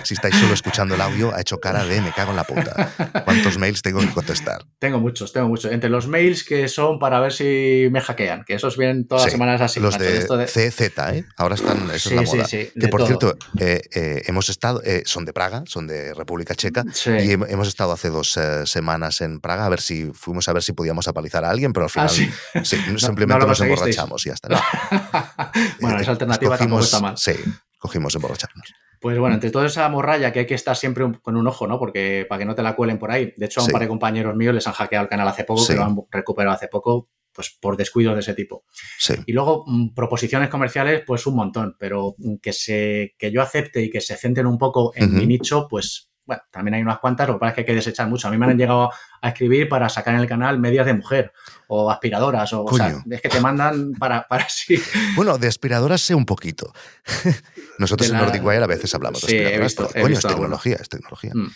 si 0.05 0.15
estáis 0.15 0.35
solo 0.37 0.55
escuchando 0.55 0.95
el 0.95 1.01
audio, 1.01 1.35
ha 1.35 1.41
hecho 1.41 1.59
cara 1.59 1.85
de 1.85 2.01
me 2.01 2.13
cago 2.13 2.31
en 2.31 2.37
la 2.37 2.45
puta. 2.45 2.93
¿Cuántos 3.25 3.59
mails 3.59 3.83
tengo 3.83 4.01
que 4.01 4.11
contestar? 4.11 4.65
Tengo 4.79 4.99
muchos, 4.99 5.33
tengo 5.33 5.49
muchos. 5.49 5.73
Entre 5.73 5.91
los 5.91 6.07
mails 6.07 6.45
que 6.45 6.69
son 6.69 6.99
para 6.99 7.21
ver 7.21 7.33
si 7.33 7.89
me 7.91 8.01
hackean, 8.01 8.45
que 8.45 8.55
esos 8.55 8.77
vienen 8.77 9.07
todas 9.07 9.25
las 9.25 9.33
semanas 9.33 9.61
así. 9.61 9.81
Los 9.81 9.99
de, 9.99 10.27
CZ, 10.47 10.81
¿eh? 10.81 11.25
Ahora 11.37 11.55
están, 11.55 11.91
eso 11.91 12.11
es 12.11 12.15
la 12.15 12.23
moda. 12.23 12.47
que 12.49 12.89
por 12.89 13.07
cierto, 13.07 13.37
eh, 13.59 13.81
eh, 13.95 14.23
hemos 14.27 14.49
estado, 14.49 14.83
son 15.05 15.25
de 15.25 15.33
Praga, 15.33 15.65
son 15.67 15.87
de 15.87 16.15
República 16.15 16.55
Checa, 16.55 16.85
y 17.07 17.33
hemos 17.33 17.69
estado 17.69 17.93
hace 17.93 18.11
dos 18.11 18.39
semanas 18.65 19.21
en 19.21 19.41
Praga 19.41 19.67
a 19.67 19.69
ver 19.69 19.81
si 19.81 20.11
fuimos 20.13 20.49
a 20.49 20.53
ver 20.53 20.63
si 20.63 20.73
podíamos 20.73 21.09
apalizar 21.09 21.45
a 21.45 21.51
alguien, 21.51 21.73
pero 21.73 21.87
al 21.87 21.93
ah, 21.95 22.09
final 22.09 22.65
simplemente 22.99 23.47
nos 23.47 23.61
emborrachamos 23.61 24.27
y 24.27 24.29
ya 24.29 24.35
está. 24.35 24.49
bueno, 25.81 25.99
esa 25.99 26.13
alternativa 26.13 26.57
tampoco 26.57 26.83
está 26.83 27.01
mal. 27.01 27.17
Sí, 27.17 27.33
cogimos 27.79 28.15
emborracharnos. 28.15 28.75
Pues 29.01 29.19
bueno, 29.19 29.35
entre 29.35 29.51
toda 29.51 29.67
esa 29.67 29.89
morralla 29.89 30.33
que 30.33 30.41
hay 30.41 30.47
que 30.47 30.55
estar 30.55 30.77
siempre 30.77 31.05
con 31.23 31.37
un 31.37 31.47
ojo, 31.47 31.67
¿no? 31.67 31.79
Porque 31.79 32.27
para 32.29 32.41
que 32.41 32.45
no 32.45 32.55
te 32.55 32.63
la 32.63 32.75
cuelen 32.75 32.99
por 32.99 33.11
ahí. 33.11 33.33
De 33.37 33.47
hecho, 33.47 33.61
a 33.61 33.65
un 33.65 33.71
par 33.71 33.83
de 33.83 33.89
compañeros 33.89 34.35
míos 34.35 34.55
les 34.55 34.67
han 34.67 34.73
hackeado 34.73 35.05
el 35.05 35.09
canal 35.09 35.29
hace 35.29 35.45
poco, 35.45 35.67
que 35.67 35.75
lo 35.75 35.85
han 35.85 35.97
recuperado 36.11 36.57
hace 36.57 36.69
poco, 36.69 37.09
pues 37.33 37.57
por 37.61 37.77
descuidos 37.77 38.15
de 38.15 38.21
ese 38.21 38.35
tipo. 38.35 38.65
Sí. 38.99 39.15
Y 39.27 39.33
luego, 39.33 39.65
mm, 39.67 39.95
proposiciones 39.95 40.49
comerciales, 40.49 41.03
pues 41.07 41.27
un 41.27 41.37
montón, 41.37 41.77
pero 41.79 42.17
que, 42.43 42.53
se, 42.53 43.15
que 43.17 43.31
yo 43.31 43.43
acepte 43.43 43.83
y 43.83 43.91
que 43.91 44.01
se 44.01 44.17
centren 44.17 44.47
un 44.47 44.59
poco 44.59 44.93
en 44.95 45.15
mi 45.15 45.27
nicho, 45.27 45.69
pues 45.69 46.11
bueno, 46.29 46.43
también 46.51 46.75
hay 46.75 46.83
unas 46.83 46.99
cuantas, 46.99 47.27
lo 47.27 47.35
que 47.35 47.41
pasa 47.41 47.49
es 47.49 47.55
que 47.55 47.61
hay 47.63 47.67
que 47.67 47.75
desechar 47.75 48.07
mucho. 48.07 48.29
A 48.29 48.31
mí 48.31 48.37
me 48.37 48.45
han 48.45 48.59
llegado 48.59 48.91
a 49.23 49.29
escribir 49.29 49.67
para 49.67 49.89
sacar 49.89 50.15
en 50.15 50.21
el 50.21 50.29
canal 50.29 50.59
medias 50.59 50.85
de 50.85 50.93
mujer 50.93 51.33
o 51.69 51.91
aspiradoras, 51.91 52.53
o, 52.53 52.65
o 52.65 52.77
sea, 52.77 53.03
es 53.11 53.23
que 53.23 53.31
te 53.31 53.41
mandan 53.41 53.95
para, 53.95 54.29
para 54.29 54.47
sí. 54.51 54.79
Bueno, 55.17 55.39
de 55.39 55.49
aspiradoras 55.49 56.03
sé 56.03 56.15
un 56.15 56.27
poquito. 56.27 56.71
Nosotros 57.79 58.11
en 58.11 58.19
Nordic 58.19 58.45
Wire 58.45 58.63
a 58.63 58.67
veces 58.67 58.95
hablamos 58.95 59.23
de 59.23 59.27
aspiradoras, 59.27 59.75
coño, 59.75 60.19
es 60.19 60.27
tecnología, 60.27 60.77
es 60.79 60.89
tecnología. 60.91 61.33
Mm. 61.35 61.51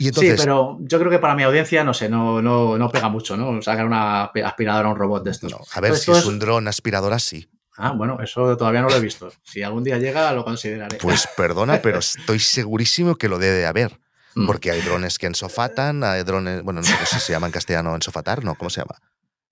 Y 0.00 0.08
entonces, 0.08 0.32
sí, 0.34 0.44
pero 0.44 0.76
yo 0.80 0.98
creo 0.98 1.10
que 1.10 1.18
para 1.18 1.34
mi 1.34 1.44
audiencia, 1.44 1.82
no 1.82 1.94
sé, 1.94 2.10
no, 2.10 2.42
no, 2.42 2.76
no 2.76 2.90
pega 2.90 3.08
mucho, 3.08 3.38
¿no? 3.38 3.62
Sacar 3.62 3.86
una 3.86 4.24
aspiradora 4.24 4.88
a 4.88 4.92
un 4.92 4.98
robot 4.98 5.24
de 5.24 5.30
estos. 5.30 5.50
No, 5.50 5.60
a 5.72 5.80
ver, 5.80 5.96
si 5.96 6.10
es 6.10 6.26
un 6.26 6.38
dron 6.38 6.68
aspiradora, 6.68 7.18
sí. 7.18 7.48
Ah, 7.76 7.92
bueno, 7.92 8.18
eso 8.22 8.56
todavía 8.56 8.82
no 8.82 8.88
lo 8.88 8.96
he 8.96 9.00
visto. 9.00 9.32
Si 9.42 9.62
algún 9.62 9.82
día 9.82 9.98
llega, 9.98 10.32
lo 10.32 10.44
consideraré. 10.44 10.98
Pues 10.98 11.28
perdona, 11.36 11.80
pero 11.82 11.98
estoy 11.98 12.38
segurísimo 12.38 13.16
que 13.16 13.28
lo 13.28 13.38
debe 13.38 13.56
de 13.56 13.66
haber. 13.66 14.00
Mm. 14.34 14.46
Porque 14.46 14.70
hay 14.70 14.80
drones 14.80 15.18
que 15.18 15.26
ensofatan, 15.26 16.02
hay 16.02 16.22
drones, 16.24 16.62
bueno, 16.62 16.80
no 16.80 16.86
sé 16.86 17.06
si 17.06 17.20
se 17.20 17.32
llama 17.32 17.46
en 17.46 17.52
castellano 17.52 17.94
ensofatar, 17.94 18.44
¿no? 18.44 18.56
¿Cómo 18.56 18.70
se 18.70 18.80
llama? 18.80 18.96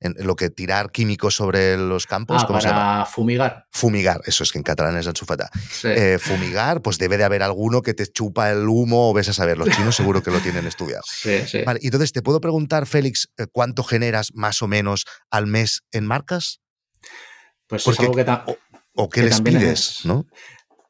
En 0.00 0.16
lo 0.26 0.34
que 0.34 0.50
tirar 0.50 0.90
químicos 0.90 1.36
sobre 1.36 1.76
los 1.76 2.08
campos. 2.08 2.42
Ah, 2.42 2.46
¿cómo 2.48 2.58
para 2.58 2.68
se 2.68 2.74
llama? 2.74 3.06
fumigar. 3.06 3.66
Fumigar, 3.70 4.20
eso 4.24 4.42
es 4.42 4.50
que 4.50 4.58
en 4.58 4.64
catalán 4.64 4.96
es 4.96 5.06
ensofatar. 5.06 5.48
Eh, 5.84 6.18
fumigar, 6.20 6.82
pues 6.82 6.98
debe 6.98 7.16
de 7.16 7.22
haber 7.22 7.44
alguno 7.44 7.82
que 7.82 7.94
te 7.94 8.08
chupa 8.08 8.50
el 8.50 8.68
humo 8.68 9.10
o 9.10 9.14
ves 9.14 9.28
a 9.28 9.32
saber. 9.32 9.58
Los 9.58 9.70
chinos 9.70 9.94
seguro 9.94 10.20
que 10.20 10.32
lo 10.32 10.40
tienen 10.40 10.66
estudiado. 10.66 11.02
Sí, 11.12 11.42
sí. 11.46 11.62
Vale, 11.64 11.78
entonces, 11.80 12.10
¿te 12.10 12.20
puedo 12.20 12.40
preguntar, 12.40 12.86
Félix, 12.86 13.28
eh, 13.36 13.46
cuánto 13.52 13.84
generas 13.84 14.30
más 14.34 14.60
o 14.62 14.66
menos 14.66 15.04
al 15.30 15.46
mes 15.46 15.82
en 15.92 16.04
marcas? 16.04 16.61
Pues 17.72 17.88
es 17.88 18.00
algo 18.00 18.12
que, 18.12 18.26
o, 18.96 19.08
qué 19.08 19.22
les 19.22 19.40
pides, 19.40 20.00
¿no? 20.04 20.26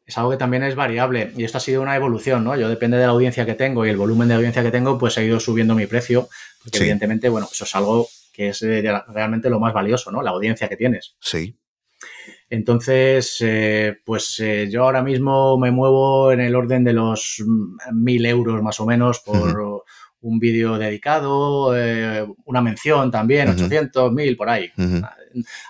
Es 0.05 0.19
algo 0.19 0.33
que 0.33 0.37
también 0.37 0.65
es 0.65 0.75
variable 0.75 1.33
y 1.37 1.45
esto 1.45 1.59
ha 1.59 1.61
sido 1.61 1.81
una 1.81 1.95
evolución, 1.95 2.43
¿no? 2.43 2.57
Yo 2.57 2.69
depende 2.69 2.97
de 2.97 3.05
la 3.05 3.13
audiencia 3.13 3.47
que 3.47 3.55
tengo 3.55 3.87
y 3.87 3.89
el 3.91 3.97
volumen 3.97 4.27
de 4.27 4.35
audiencia 4.35 4.65
que 4.65 4.73
tengo, 4.73 4.99
pues 4.99 5.17
he 5.17 5.25
ido 5.25 5.39
subiendo 5.39 5.77
mi 5.77 5.87
precio, 5.87 6.29
porque 6.61 6.79
evidentemente, 6.79 7.29
bueno, 7.29 7.49
eso 7.53 7.63
es 7.63 7.77
algo 7.77 8.09
que 8.33 8.49
es 8.49 8.63
eh, 8.63 8.83
realmente 9.15 9.49
lo 9.49 9.61
más 9.61 9.73
valioso, 9.73 10.11
¿no? 10.11 10.23
La 10.23 10.31
audiencia 10.31 10.69
que 10.69 10.77
tienes. 10.77 11.15
Sí. 11.21 11.57
Entonces, 12.51 13.37
eh, 13.43 13.99
pues 14.05 14.41
eh, 14.41 14.69
yo 14.69 14.83
ahora 14.83 15.05
mismo 15.05 15.57
me 15.59 15.71
muevo 15.71 16.33
en 16.33 16.41
el 16.41 16.57
orden 16.57 16.83
de 16.83 16.95
los 16.95 17.41
mil 17.93 18.27
euros 18.27 18.61
más 18.61 18.81
o 18.81 18.87
menos 18.87 19.21
por 19.21 19.72
un 20.23 20.39
vídeo 20.39 20.79
dedicado, 20.79 21.75
una 22.45 22.61
mención 22.61 23.11
también, 23.11 23.49
800, 23.49 24.13
mil 24.13 24.37
por 24.37 24.49
ahí. 24.49 24.71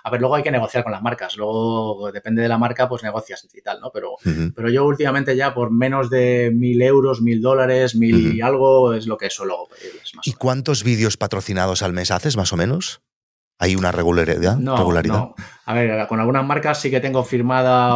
A 0.04 0.10
ver, 0.10 0.20
luego 0.20 0.34
hay 0.34 0.42
que 0.42 0.50
negociar 0.50 0.82
con 0.82 0.92
las 0.92 1.02
marcas, 1.02 1.36
luego 1.36 2.10
depende 2.12 2.42
de 2.42 2.48
la 2.48 2.58
marca, 2.58 2.88
pues 2.88 3.02
negocias 3.02 3.46
y 3.52 3.62
tal, 3.62 3.80
¿no? 3.80 3.90
Pero, 3.92 4.16
pero 4.54 4.68
yo 4.68 4.84
últimamente 4.84 5.36
ya 5.36 5.54
por 5.54 5.70
menos 5.70 6.10
de 6.10 6.50
mil 6.54 6.80
euros, 6.82 7.20
mil 7.22 7.40
dólares, 7.40 7.94
mil 7.94 8.34
y 8.34 8.40
algo 8.40 8.92
es 8.94 9.06
lo 9.06 9.16
que 9.16 9.30
suelo 9.30 9.68
pedirles 9.70 10.12
¿Y 10.24 10.32
cuántos 10.32 10.84
vídeos 10.84 11.16
patrocinados 11.16 11.82
al 11.82 11.92
mes 11.92 12.10
haces, 12.10 12.36
más 12.36 12.52
o 12.52 12.56
menos? 12.56 13.02
¿Hay 13.62 13.76
una 13.76 13.92
regularidad? 13.92 14.56
No, 14.56 14.76
regularidad? 14.76 15.14
no. 15.14 15.34
A 15.66 15.72
ver, 15.72 16.08
con 16.08 16.18
algunas 16.18 16.44
marcas 16.44 16.80
sí 16.80 16.90
que 16.90 16.98
tengo 16.98 17.22
firmada 17.22 17.92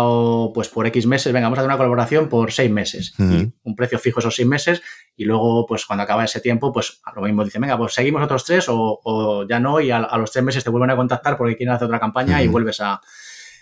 pues 0.54 0.68
por 0.68 0.86
X 0.86 1.08
meses, 1.08 1.32
venga, 1.32 1.46
vamos 1.46 1.58
a 1.58 1.62
hacer 1.62 1.68
una 1.68 1.76
colaboración 1.76 2.28
por 2.28 2.52
seis 2.52 2.70
meses. 2.70 3.14
un 3.18 3.74
precio 3.74 3.98
fijo 3.98 4.20
esos 4.20 4.36
seis 4.36 4.46
meses 4.46 4.80
y 5.16 5.24
luego, 5.24 5.66
pues 5.66 5.84
cuando 5.84 6.04
acaba 6.04 6.24
ese 6.24 6.40
tiempo, 6.40 6.72
pues 6.72 7.00
lo 7.16 7.22
mismo 7.22 7.42
dicen, 7.42 7.62
venga, 7.62 7.76
pues 7.76 7.94
seguimos 7.94 8.22
otros 8.22 8.44
tres 8.44 8.66
o, 8.68 9.44
ya 9.50 9.58
no 9.58 9.80
y 9.80 9.90
a, 9.90 9.98
los 10.16 10.30
tres 10.30 10.44
meses 10.44 10.62
te 10.62 10.70
vuelven 10.70 10.90
a 10.90 10.96
contactar 10.96 11.36
porque 11.36 11.56
quieren 11.56 11.74
hacer 11.74 11.86
otra 11.86 11.98
campaña 11.98 12.40
y 12.40 12.46
vuelves 12.46 12.80
a, 12.80 13.00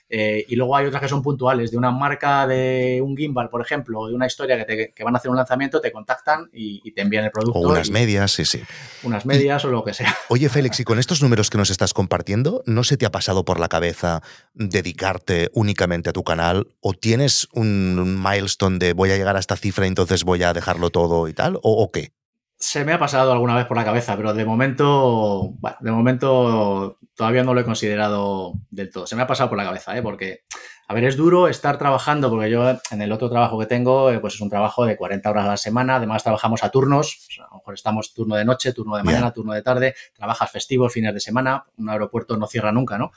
eh, 0.08 0.44
y 0.48 0.56
luego 0.56 0.76
hay 0.76 0.86
otras 0.86 1.02
que 1.02 1.08
son 1.08 1.22
puntuales, 1.22 1.70
de 1.70 1.76
una 1.76 1.90
marca 1.90 2.46
de 2.46 3.00
un 3.02 3.16
gimbal, 3.16 3.48
por 3.48 3.60
ejemplo, 3.60 4.00
o 4.00 4.08
de 4.08 4.14
una 4.14 4.26
historia 4.26 4.64
que, 4.64 4.92
te, 4.94 5.04
van 5.04 5.14
a 5.14 5.18
hacer 5.18 5.30
un 5.30 5.36
lanzamiento, 5.36 5.80
te 5.80 5.90
contactan 5.90 6.50
y, 6.52 6.92
te 6.92 7.00
envían 7.00 7.24
el 7.24 7.30
producto. 7.30 7.58
O 7.58 7.70
unas 7.70 7.90
medias, 7.90 8.30
sí, 8.30 8.44
sí. 8.44 8.62
Unas 9.02 9.26
medias 9.26 9.64
o 9.64 9.68
lo 9.68 9.82
que 9.82 9.94
sea. 9.94 10.14
Oye, 10.28 10.48
Félix, 10.48 10.78
y 10.80 10.84
con 10.84 10.98
estos 10.98 11.22
números 11.22 11.50
que 11.50 11.58
nos 11.58 11.70
estás 11.70 11.94
compartiendo, 11.94 12.62
¿no 12.66 12.84
se 12.84 12.96
te 12.96 13.06
ha 13.06 13.10
pasado 13.10 13.44
por 13.44 13.58
la 13.58 13.68
cabeza 13.68 14.22
dedicarte 14.52 15.50
únicamente 15.54 16.10
a 16.10 16.12
tu 16.12 16.22
canal? 16.22 16.68
¿O 16.80 16.92
tienes 16.92 17.48
un 17.52 18.22
milestone 18.22 18.78
de 18.78 18.92
voy 18.92 19.10
a 19.10 19.16
llegar 19.16 19.36
a 19.36 19.40
esta 19.40 19.56
cifra 19.56 19.86
y 19.86 19.88
entonces 19.88 20.24
voy 20.24 20.42
a 20.42 20.52
dejarlo 20.52 20.90
todo 20.90 21.28
y 21.28 21.34
tal? 21.34 21.58
o 21.62 21.90
qué? 21.90 22.12
Se 22.58 22.84
me 22.84 22.92
ha 22.92 22.98
pasado 22.98 23.32
alguna 23.32 23.56
vez 23.56 23.66
por 23.66 23.76
la 23.76 23.84
cabeza, 23.84 24.16
pero 24.16 24.32
de 24.32 24.44
momento, 24.44 25.50
bueno, 25.58 25.76
de 25.80 25.90
momento 25.90 26.98
todavía 27.14 27.44
no 27.44 27.54
lo 27.54 27.60
he 27.60 27.64
considerado 27.64 28.54
del 28.70 28.90
todo. 28.90 29.06
Se 29.06 29.16
me 29.16 29.22
ha 29.22 29.26
pasado 29.26 29.48
por 29.48 29.58
la 29.58 29.64
cabeza, 29.64 29.96
¿eh? 29.96 30.02
porque, 30.02 30.44
a 30.88 30.94
ver, 30.94 31.04
es 31.04 31.16
duro 31.16 31.48
estar 31.48 31.78
trabajando, 31.78 32.30
porque 32.30 32.50
yo 32.50 32.78
en 32.90 33.02
el 33.02 33.12
otro 33.12 33.28
trabajo 33.30 33.58
que 33.58 33.66
tengo, 33.66 34.10
eh, 34.10 34.18
pues 34.18 34.34
es 34.34 34.40
un 34.40 34.50
trabajo 34.50 34.84
de 34.84 34.96
40 34.96 35.30
horas 35.30 35.44
a 35.44 35.48
la 35.48 35.56
semana, 35.56 35.96
además 35.96 36.22
trabajamos 36.22 36.64
a 36.64 36.70
turnos, 36.70 37.28
a 37.38 37.50
lo 37.50 37.58
mejor 37.58 37.74
estamos 37.74 38.14
turno 38.14 38.36
de 38.36 38.44
noche, 38.44 38.72
turno 38.72 38.96
de 38.96 39.02
mañana, 39.02 39.32
turno 39.32 39.52
de 39.52 39.62
tarde, 39.62 39.94
trabajas 40.14 40.50
festivos, 40.50 40.92
fines 40.92 41.14
de 41.14 41.20
semana, 41.20 41.66
un 41.76 41.90
aeropuerto 41.90 42.36
no 42.36 42.46
cierra 42.46 42.72
nunca, 42.72 42.98
¿no? 42.98 43.12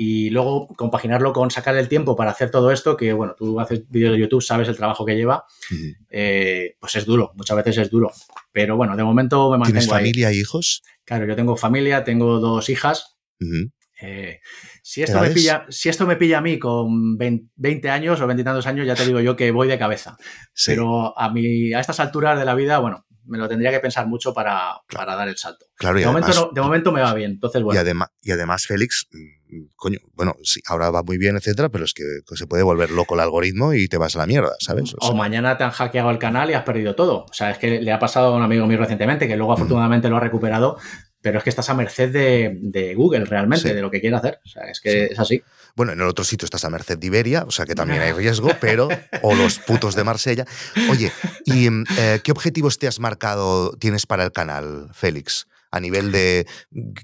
Y 0.00 0.30
luego 0.30 0.68
compaginarlo 0.68 1.32
con 1.32 1.50
sacar 1.50 1.76
el 1.76 1.88
tiempo 1.88 2.14
para 2.14 2.30
hacer 2.30 2.52
todo 2.52 2.70
esto, 2.70 2.96
que 2.96 3.12
bueno, 3.12 3.34
tú 3.36 3.58
haces 3.58 3.82
vídeos 3.90 4.12
de 4.12 4.20
YouTube, 4.20 4.40
sabes 4.40 4.68
el 4.68 4.76
trabajo 4.76 5.04
que 5.04 5.16
lleva, 5.16 5.44
eh, 6.08 6.76
pues 6.78 6.94
es 6.94 7.04
duro, 7.04 7.32
muchas 7.34 7.56
veces 7.56 7.78
es 7.78 7.90
duro. 7.90 8.12
Pero 8.52 8.76
bueno, 8.76 8.96
de 8.96 9.02
momento 9.02 9.50
me 9.50 9.58
mantengo 9.58 9.80
¿Tienes 9.80 9.90
familia 9.90 10.30
e 10.30 10.36
hijos? 10.36 10.84
Claro, 11.04 11.26
yo 11.26 11.34
tengo 11.34 11.56
familia, 11.56 12.04
tengo 12.04 12.38
dos 12.38 12.68
hijas. 12.68 13.18
Eh, 14.00 14.38
si, 14.84 15.02
esto 15.02 15.20
me 15.20 15.30
pilla, 15.30 15.66
si 15.68 15.88
esto 15.88 16.06
me 16.06 16.14
pilla 16.14 16.38
a 16.38 16.42
mí 16.42 16.60
con 16.60 17.18
20 17.18 17.90
años 17.90 18.20
o 18.20 18.26
20 18.28 18.40
y 18.40 18.44
tantos 18.44 18.68
años, 18.68 18.86
ya 18.86 18.94
te 18.94 19.04
digo 19.04 19.18
yo 19.18 19.34
que 19.34 19.50
voy 19.50 19.66
de 19.66 19.80
cabeza. 19.80 20.16
Pero 20.64 21.18
a, 21.18 21.28
mí, 21.32 21.74
a 21.74 21.80
estas 21.80 21.98
alturas 21.98 22.38
de 22.38 22.44
la 22.44 22.54
vida, 22.54 22.78
bueno, 22.78 23.04
me 23.28 23.38
lo 23.38 23.48
tendría 23.48 23.70
que 23.70 23.80
pensar 23.80 24.06
mucho 24.06 24.32
para, 24.34 24.80
para 24.92 25.14
dar 25.14 25.28
el 25.28 25.36
salto. 25.36 25.66
Claro, 25.76 25.98
de, 25.98 26.06
momento 26.06 26.50
de 26.52 26.60
momento 26.60 26.92
me 26.92 27.00
va 27.00 27.14
bien. 27.14 27.32
Entonces, 27.32 27.62
bueno. 27.62 27.78
Y 27.78 27.80
además, 27.80 28.08
y 28.22 28.32
además 28.32 28.66
Félix, 28.66 29.08
coño, 29.76 29.98
bueno, 30.14 30.34
sí, 30.42 30.60
ahora 30.66 30.90
va 30.90 31.02
muy 31.02 31.18
bien, 31.18 31.36
etcétera, 31.36 31.68
pero 31.68 31.84
es 31.84 31.94
que 31.94 32.04
se 32.34 32.46
puede 32.46 32.62
volver 32.62 32.90
loco 32.90 33.14
el 33.14 33.20
algoritmo 33.20 33.74
y 33.74 33.88
te 33.88 33.98
vas 33.98 34.16
a 34.16 34.20
la 34.20 34.26
mierda, 34.26 34.52
¿sabes? 34.60 34.94
O, 35.00 35.14
mañana 35.14 35.56
te 35.56 35.64
han 35.64 35.70
hackeado 35.70 36.10
el 36.10 36.18
canal 36.18 36.50
y 36.50 36.54
has 36.54 36.64
perdido 36.64 36.94
todo. 36.94 37.24
O 37.24 37.32
sea, 37.32 37.50
es 37.50 37.58
que 37.58 37.80
le 37.80 37.92
ha 37.92 37.98
pasado 37.98 38.34
a 38.34 38.36
un 38.36 38.42
amigo 38.42 38.66
mío 38.66 38.78
recientemente 38.78 39.28
que 39.28 39.36
luego 39.36 39.52
afortunadamente 39.52 40.08
lo 40.08 40.16
ha 40.16 40.20
recuperado, 40.20 40.78
pero 41.20 41.38
es 41.38 41.44
que 41.44 41.50
estás 41.50 41.68
a 41.68 41.74
merced 41.74 42.10
de, 42.10 42.94
Google 42.94 43.24
realmente, 43.24 43.74
de 43.74 43.82
lo 43.82 43.90
que 43.90 44.00
quiere 44.00 44.16
hacer. 44.16 44.40
O 44.44 44.48
sea, 44.48 44.64
es 44.70 44.80
que 44.80 45.06
es 45.06 45.18
así. 45.18 45.42
Bueno, 45.74 45.92
en 45.92 46.00
el 46.00 46.06
otro 46.06 46.24
sitio 46.24 46.44
estás 46.44 46.64
a 46.64 46.70
merced 46.70 46.98
de 46.98 47.06
Iberia, 47.06 47.44
o 47.46 47.50
sea 47.50 47.66
que 47.66 47.74
también 47.74 48.00
hay 48.00 48.12
riesgo, 48.14 48.50
pero. 48.60 48.88
o 49.22 49.34
los 49.34 49.58
putos 49.58 49.94
de 49.94 50.04
Marsella. 50.04 50.44
Oye, 50.90 51.12
¿y 51.44 51.68
eh, 51.98 52.20
qué 52.22 52.32
objetivos 52.32 52.78
te 52.78 52.86
has 52.86 53.00
marcado, 53.00 53.72
tienes 53.78 54.06
para 54.06 54.24
el 54.24 54.32
canal, 54.32 54.88
Félix? 54.92 55.46
A 55.70 55.80
nivel 55.80 56.12
de 56.12 56.46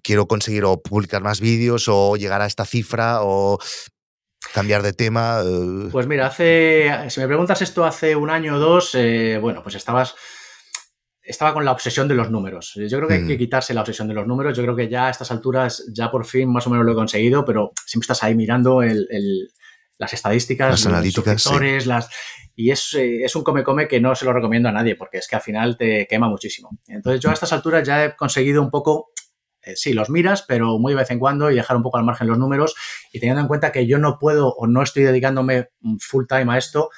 quiero 0.02 0.26
conseguir 0.26 0.64
o 0.64 0.80
publicar 0.80 1.22
más 1.22 1.40
vídeos 1.40 1.86
o 1.88 2.16
llegar 2.16 2.40
a 2.40 2.46
esta 2.46 2.64
cifra 2.64 3.18
o 3.20 3.58
cambiar 4.54 4.82
de 4.82 4.92
tema. 4.92 5.40
Eh. 5.44 5.88
Pues 5.92 6.06
mira, 6.06 6.26
hace. 6.26 6.90
Si 7.08 7.20
me 7.20 7.26
preguntas 7.26 7.60
esto 7.62 7.84
hace 7.84 8.16
un 8.16 8.30
año 8.30 8.56
o 8.56 8.58
dos, 8.58 8.94
eh, 8.94 9.38
bueno, 9.40 9.62
pues 9.62 9.74
estabas 9.74 10.14
estaba 11.24 11.54
con 11.54 11.64
la 11.64 11.72
obsesión 11.72 12.06
de 12.06 12.14
los 12.14 12.30
números. 12.30 12.74
Yo 12.74 12.98
creo 12.98 13.08
que 13.08 13.14
hay 13.14 13.26
que 13.26 13.34
mm. 13.34 13.38
quitarse 13.38 13.74
la 13.74 13.80
obsesión 13.80 14.06
de 14.08 14.14
los 14.14 14.26
números. 14.26 14.56
Yo 14.56 14.62
creo 14.62 14.76
que 14.76 14.88
ya 14.88 15.06
a 15.06 15.10
estas 15.10 15.30
alturas, 15.30 15.84
ya 15.92 16.10
por 16.10 16.26
fin 16.26 16.52
más 16.52 16.66
o 16.66 16.70
menos 16.70 16.84
lo 16.84 16.92
he 16.92 16.94
conseguido, 16.94 17.44
pero 17.44 17.72
siempre 17.86 18.04
estás 18.04 18.22
ahí 18.22 18.34
mirando 18.34 18.82
las 19.98 20.12
estadísticas, 20.12 20.70
las 20.70 20.86
analíticas, 20.86 21.46
los 21.46 21.86
las 21.86 22.10
y 22.56 22.70
es, 22.70 22.94
eh, 22.94 23.24
es 23.24 23.34
un 23.34 23.42
come-come 23.42 23.88
que 23.88 24.00
no 24.00 24.14
se 24.14 24.24
lo 24.24 24.32
recomiendo 24.32 24.68
a 24.68 24.72
nadie 24.72 24.94
porque 24.94 25.18
es 25.18 25.26
que 25.26 25.34
al 25.34 25.42
final 25.42 25.76
te 25.76 26.06
quema 26.06 26.28
muchísimo. 26.28 26.70
Entonces 26.86 27.20
yo 27.20 27.30
a 27.30 27.32
estas 27.32 27.52
alturas 27.52 27.86
ya 27.86 28.04
he 28.04 28.16
conseguido 28.16 28.62
un 28.62 28.70
poco 28.70 29.10
eh, 29.62 29.74
sí, 29.76 29.92
los 29.92 30.10
miras, 30.10 30.42
pero 30.42 30.78
muy 30.78 30.92
de 30.92 30.98
vez 30.98 31.10
en 31.10 31.18
cuando 31.18 31.50
y 31.50 31.56
dejar 31.56 31.76
un 31.76 31.82
poco 31.82 31.96
al 31.96 32.04
margen 32.04 32.28
los 32.28 32.38
números 32.38 32.74
y 33.12 33.18
teniendo 33.18 33.40
en 33.40 33.48
cuenta 33.48 33.72
que 33.72 33.86
yo 33.86 33.98
no 33.98 34.18
puedo 34.18 34.48
o 34.50 34.66
no 34.66 34.82
estoy 34.82 35.04
dedicándome 35.04 35.70
full 35.98 36.26
time 36.28 36.52
a 36.54 36.58
esto, 36.58 36.90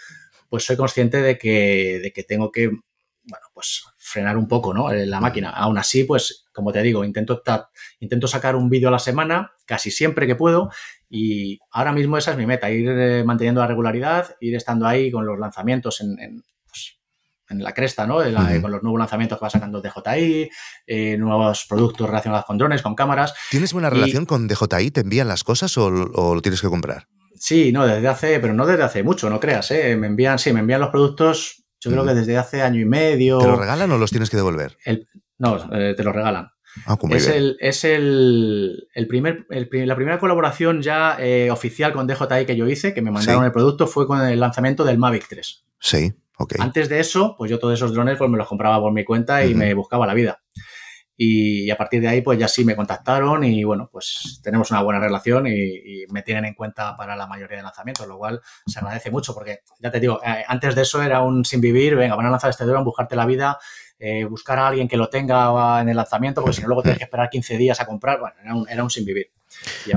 pues 0.48 0.64
soy 0.64 0.76
consciente 0.76 1.22
de 1.22 1.38
que, 1.38 2.00
de 2.02 2.12
que 2.12 2.24
tengo 2.24 2.50
que, 2.50 2.70
bueno, 3.26 3.46
pues 3.52 3.84
frenar 3.98 4.36
un 4.36 4.48
poco, 4.48 4.72
¿no? 4.72 4.92
La 4.92 5.20
máquina. 5.20 5.50
Aún 5.50 5.78
así, 5.78 6.04
pues, 6.04 6.46
como 6.52 6.72
te 6.72 6.82
digo, 6.82 7.04
intento, 7.04 7.42
intento 8.00 8.28
sacar 8.28 8.56
un 8.56 8.70
vídeo 8.70 8.88
a 8.88 8.92
la 8.92 8.98
semana, 8.98 9.52
casi 9.64 9.90
siempre 9.90 10.26
que 10.26 10.36
puedo, 10.36 10.70
y 11.10 11.58
ahora 11.70 11.92
mismo 11.92 12.16
esa 12.16 12.32
es 12.32 12.36
mi 12.36 12.46
meta, 12.46 12.70
ir 12.70 12.88
eh, 12.88 13.24
manteniendo 13.24 13.60
la 13.60 13.66
regularidad, 13.66 14.36
ir 14.40 14.54
estando 14.56 14.86
ahí 14.86 15.10
con 15.10 15.26
los 15.26 15.38
lanzamientos 15.38 16.00
en 16.00 16.42
en 17.48 17.62
la 17.62 17.72
cresta, 17.72 18.06
¿no? 18.06 18.16
Con 18.16 18.70
los 18.70 18.82
nuevos 18.82 18.98
lanzamientos 18.98 19.38
que 19.38 19.44
va 19.44 19.50
sacando 19.50 19.80
DJI, 19.80 20.50
eh, 20.86 21.16
nuevos 21.16 21.66
productos 21.68 22.06
relacionados 22.06 22.44
con 22.44 22.58
drones, 22.58 22.82
con 22.82 22.94
cámaras. 22.94 23.34
¿Tienes 23.50 23.72
buena 23.72 23.90
relación 23.90 24.26
con 24.26 24.48
DJI? 24.48 24.90
¿Te 24.90 25.00
envían 25.00 25.28
las 25.28 25.44
cosas 25.44 25.76
o, 25.78 25.90
lo 25.90 26.42
tienes 26.42 26.60
que 26.60 26.68
comprar? 26.68 27.06
Sí, 27.38 27.70
no, 27.70 27.86
desde 27.86 28.08
hace, 28.08 28.40
pero 28.40 28.54
no 28.54 28.66
desde 28.66 28.82
hace 28.82 29.02
mucho, 29.02 29.28
no 29.28 29.38
creas, 29.38 29.70
¿eh? 29.70 29.96
Me 29.96 30.06
envían, 30.06 30.38
sí, 30.38 30.52
me 30.52 30.60
envían 30.60 30.80
los 30.80 30.90
productos, 30.90 31.65
yo 31.80 31.90
creo 31.90 32.04
que 32.04 32.14
desde 32.14 32.36
hace 32.36 32.62
año 32.62 32.80
y 32.80 32.84
medio. 32.84 33.38
¿Te 33.38 33.46
los 33.46 33.58
regalan 33.58 33.90
o 33.92 33.98
los 33.98 34.10
tienes 34.10 34.30
que 34.30 34.36
devolver? 34.36 34.76
no, 35.38 35.56
eh, 35.72 35.94
te 35.96 36.02
los 36.02 36.14
regalan. 36.14 36.50
Ah, 36.84 36.98
es, 37.10 37.28
el, 37.28 37.56
es 37.58 37.84
el, 37.84 38.86
primer, 39.08 39.46
la 39.48 39.96
primera 39.96 40.18
colaboración 40.18 40.82
ya 40.82 41.16
eh, 41.18 41.50
oficial 41.50 41.94
con 41.94 42.06
DJI 42.06 42.44
que 42.44 42.56
yo 42.56 42.68
hice, 42.68 42.92
que 42.92 43.00
me 43.00 43.10
mandaron 43.10 43.44
el 43.44 43.52
producto, 43.52 43.86
fue 43.86 44.06
con 44.06 44.20
el 44.20 44.38
lanzamiento 44.38 44.84
del 44.84 44.98
Mavic 44.98 45.26
3. 45.26 45.64
Sí. 45.80 46.12
Antes 46.58 46.90
de 46.90 47.00
eso, 47.00 47.34
pues 47.38 47.50
yo 47.50 47.58
todos 47.58 47.72
esos 47.72 47.94
drones 47.94 48.18
pues 48.18 48.30
me 48.30 48.36
los 48.36 48.46
compraba 48.46 48.78
por 48.78 48.92
mi 48.92 49.04
cuenta 49.04 49.46
y 49.46 49.54
me 49.54 49.72
buscaba 49.72 50.06
la 50.06 50.12
vida. 50.12 50.42
Y, 51.16 51.70
a 51.70 51.76
partir 51.76 52.00
de 52.02 52.08
ahí, 52.08 52.20
pues 52.20 52.38
ya 52.38 52.46
sí 52.46 52.64
me 52.64 52.76
contactaron 52.76 53.42
y 53.44 53.64
bueno, 53.64 53.88
pues 53.90 54.40
tenemos 54.42 54.70
una 54.70 54.82
buena 54.82 55.00
relación 55.00 55.46
y, 55.46 56.04
me 56.10 56.22
tienen 56.22 56.44
en 56.44 56.54
cuenta 56.54 56.96
para 56.96 57.16
la 57.16 57.26
mayoría 57.26 57.56
de 57.56 57.62
lanzamientos, 57.62 58.06
lo 58.06 58.18
cual 58.18 58.40
se 58.66 58.78
agradece 58.78 59.10
mucho 59.10 59.34
porque, 59.34 59.60
ya 59.80 59.90
te 59.90 59.98
digo, 59.98 60.20
eh, 60.24 60.44
antes 60.46 60.74
de 60.74 60.82
eso 60.82 61.02
era 61.02 61.22
un 61.22 61.44
sin 61.44 61.60
vivir, 61.60 61.96
venga, 61.96 62.14
van 62.14 62.26
a 62.26 62.30
lanzar 62.30 62.50
este 62.50 62.64
drone, 62.64 62.84
buscarte 62.84 63.16
la 63.16 63.26
vida, 63.26 63.58
eh, 63.98 64.24
buscar 64.24 64.58
a 64.58 64.68
alguien 64.68 64.88
que 64.88 64.96
lo 64.96 65.08
tenga 65.08 65.80
en 65.80 65.88
el 65.88 65.96
lanzamiento, 65.96 66.42
porque 66.42 66.56
si 66.56 66.62
no 66.62 66.68
luego 66.68 66.82
tienes 66.82 66.98
que 66.98 67.04
esperar 67.04 67.30
15 67.30 67.56
días 67.56 67.80
a 67.80 67.86
comprar, 67.86 68.20
bueno, 68.20 68.36
era 68.42 68.54
un, 68.54 68.68
era 68.68 68.84
un 68.84 68.90
sin 68.90 69.04
vivir. 69.04 69.30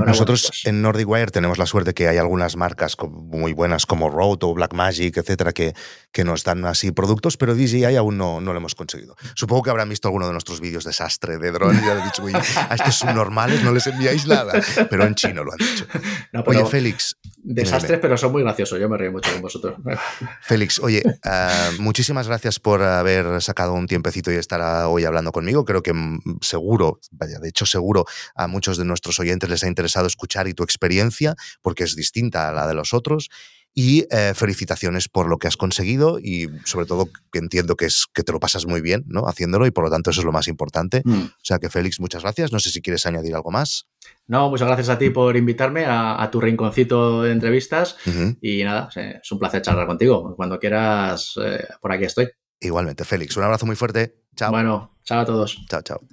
Nosotros 0.05 0.47
pues 0.47 0.65
en 0.65 0.81
Nordic 0.81 1.07
Wire 1.07 1.31
tenemos 1.31 1.57
la 1.57 1.65
suerte 1.65 1.93
que 1.93 2.07
hay 2.07 2.17
algunas 2.17 2.55
marcas 2.55 2.95
muy 3.09 3.53
buenas 3.53 3.85
como 3.85 4.09
Rode 4.09 4.45
o 4.45 4.53
Blackmagic, 4.53 5.17
etcétera, 5.17 5.51
que, 5.51 5.73
que 6.11 6.23
nos 6.23 6.43
dan 6.43 6.65
así 6.65 6.91
productos, 6.91 7.37
pero 7.37 7.55
DJI 7.55 7.95
aún 7.95 8.17
no, 8.17 8.41
no 8.41 8.53
lo 8.53 8.59
hemos 8.59 8.75
conseguido. 8.75 9.15
Supongo 9.35 9.63
que 9.63 9.69
habrán 9.69 9.89
visto 9.89 10.07
alguno 10.07 10.27
de 10.27 10.33
nuestros 10.33 10.59
vídeos 10.59 10.83
desastre 10.83 11.37
de 11.37 11.51
drones 11.51 11.83
y 11.83 11.89
han 11.89 12.03
dicho, 12.03 12.23
a 12.55 12.75
estos 12.75 12.95
subnormales 12.95 13.63
no 13.63 13.71
les 13.71 13.87
enviáis 13.87 14.25
nada, 14.25 14.61
pero 14.89 15.05
en 15.05 15.15
chino 15.15 15.43
lo 15.43 15.51
han 15.51 15.57
dicho. 15.57 15.85
oye, 16.45 16.65
Félix. 16.65 17.15
Desastres, 17.51 17.97
pero 17.99 18.15
son 18.15 18.31
muy 18.31 18.43
graciosos. 18.43 18.79
Yo 18.79 18.87
me 18.87 18.95
río 18.95 19.11
mucho 19.11 19.31
con 19.31 19.41
vosotros. 19.41 19.75
Félix, 20.41 20.77
oye, 20.77 21.01
eh, 21.03 21.69
muchísimas 21.79 22.27
gracias 22.27 22.59
por 22.59 22.83
haber 22.83 23.41
sacado 23.41 23.73
un 23.73 23.87
tiempecito 23.87 24.31
y 24.31 24.35
estar 24.35 24.85
hoy 24.85 25.03
hablando 25.05 25.31
conmigo. 25.31 25.65
Creo 25.65 25.81
que 25.81 25.91
mm, 25.91 26.19
seguro, 26.41 26.99
vaya, 27.09 27.39
de 27.39 27.49
hecho 27.49 27.65
seguro 27.65 28.05
a 28.35 28.45
muchos 28.45 28.77
de 28.77 28.85
nuestros 28.85 29.19
oyentes 29.19 29.49
les 29.49 29.63
ha 29.63 29.67
interesado 29.67 30.05
escuchar 30.05 30.47
y 30.47 30.53
tu 30.53 30.61
experiencia, 30.61 31.33
porque 31.63 31.85
es 31.85 31.95
distinta 31.95 32.49
a 32.49 32.51
la 32.51 32.67
de 32.67 32.75
los 32.75 32.93
otros. 32.93 33.29
Y 33.73 34.05
eh, 34.09 34.33
felicitaciones 34.35 35.07
por 35.07 35.29
lo 35.29 35.37
que 35.37 35.47
has 35.47 35.55
conseguido 35.55 36.19
y 36.19 36.49
sobre 36.65 36.85
todo 36.85 37.09
que 37.31 37.39
entiendo 37.39 37.75
que, 37.75 37.85
es, 37.85 38.07
que 38.13 38.23
te 38.23 38.31
lo 38.31 38.39
pasas 38.39 38.65
muy 38.65 38.81
bien 38.81 39.03
¿no? 39.07 39.27
haciéndolo 39.27 39.67
y 39.67 39.71
por 39.71 39.85
lo 39.85 39.89
tanto 39.89 40.09
eso 40.09 40.21
es 40.21 40.25
lo 40.25 40.31
más 40.31 40.47
importante. 40.47 41.01
Mm. 41.05 41.21
O 41.21 41.43
sea 41.43 41.59
que 41.59 41.69
Félix, 41.69 41.99
muchas 41.99 42.23
gracias. 42.23 42.51
No 42.51 42.59
sé 42.59 42.71
si 42.71 42.81
quieres 42.81 43.05
añadir 43.05 43.35
algo 43.35 43.51
más. 43.51 43.87
No, 44.27 44.49
muchas 44.49 44.67
gracias 44.67 44.89
a 44.89 44.97
ti 44.97 45.09
por 45.11 45.37
invitarme 45.37 45.85
a, 45.87 46.27
tu 46.31 46.41
rinconcito 46.41 47.23
de 47.23 47.31
entrevistas 47.31 47.95
y 48.41 48.63
nada, 48.63 48.89
es 48.95 49.31
un 49.31 49.39
placer 49.39 49.61
charlar 49.61 49.87
contigo. 49.87 50.35
Cuando 50.35 50.59
quieras, 50.59 51.33
eh, 51.43 51.65
por 51.81 51.91
aquí 51.91 52.05
estoy. 52.05 52.29
Igualmente, 52.59 53.05
Félix. 53.05 53.37
Un 53.37 53.43
abrazo 53.43 53.65
muy 53.65 53.75
fuerte. 53.75 54.23
Chao. 54.35 54.51
Bueno, 54.51 54.97
chao 55.03 55.21
a 55.21 55.25
todos. 55.25 55.65
Chao, 55.67 55.81
chao. 55.81 56.09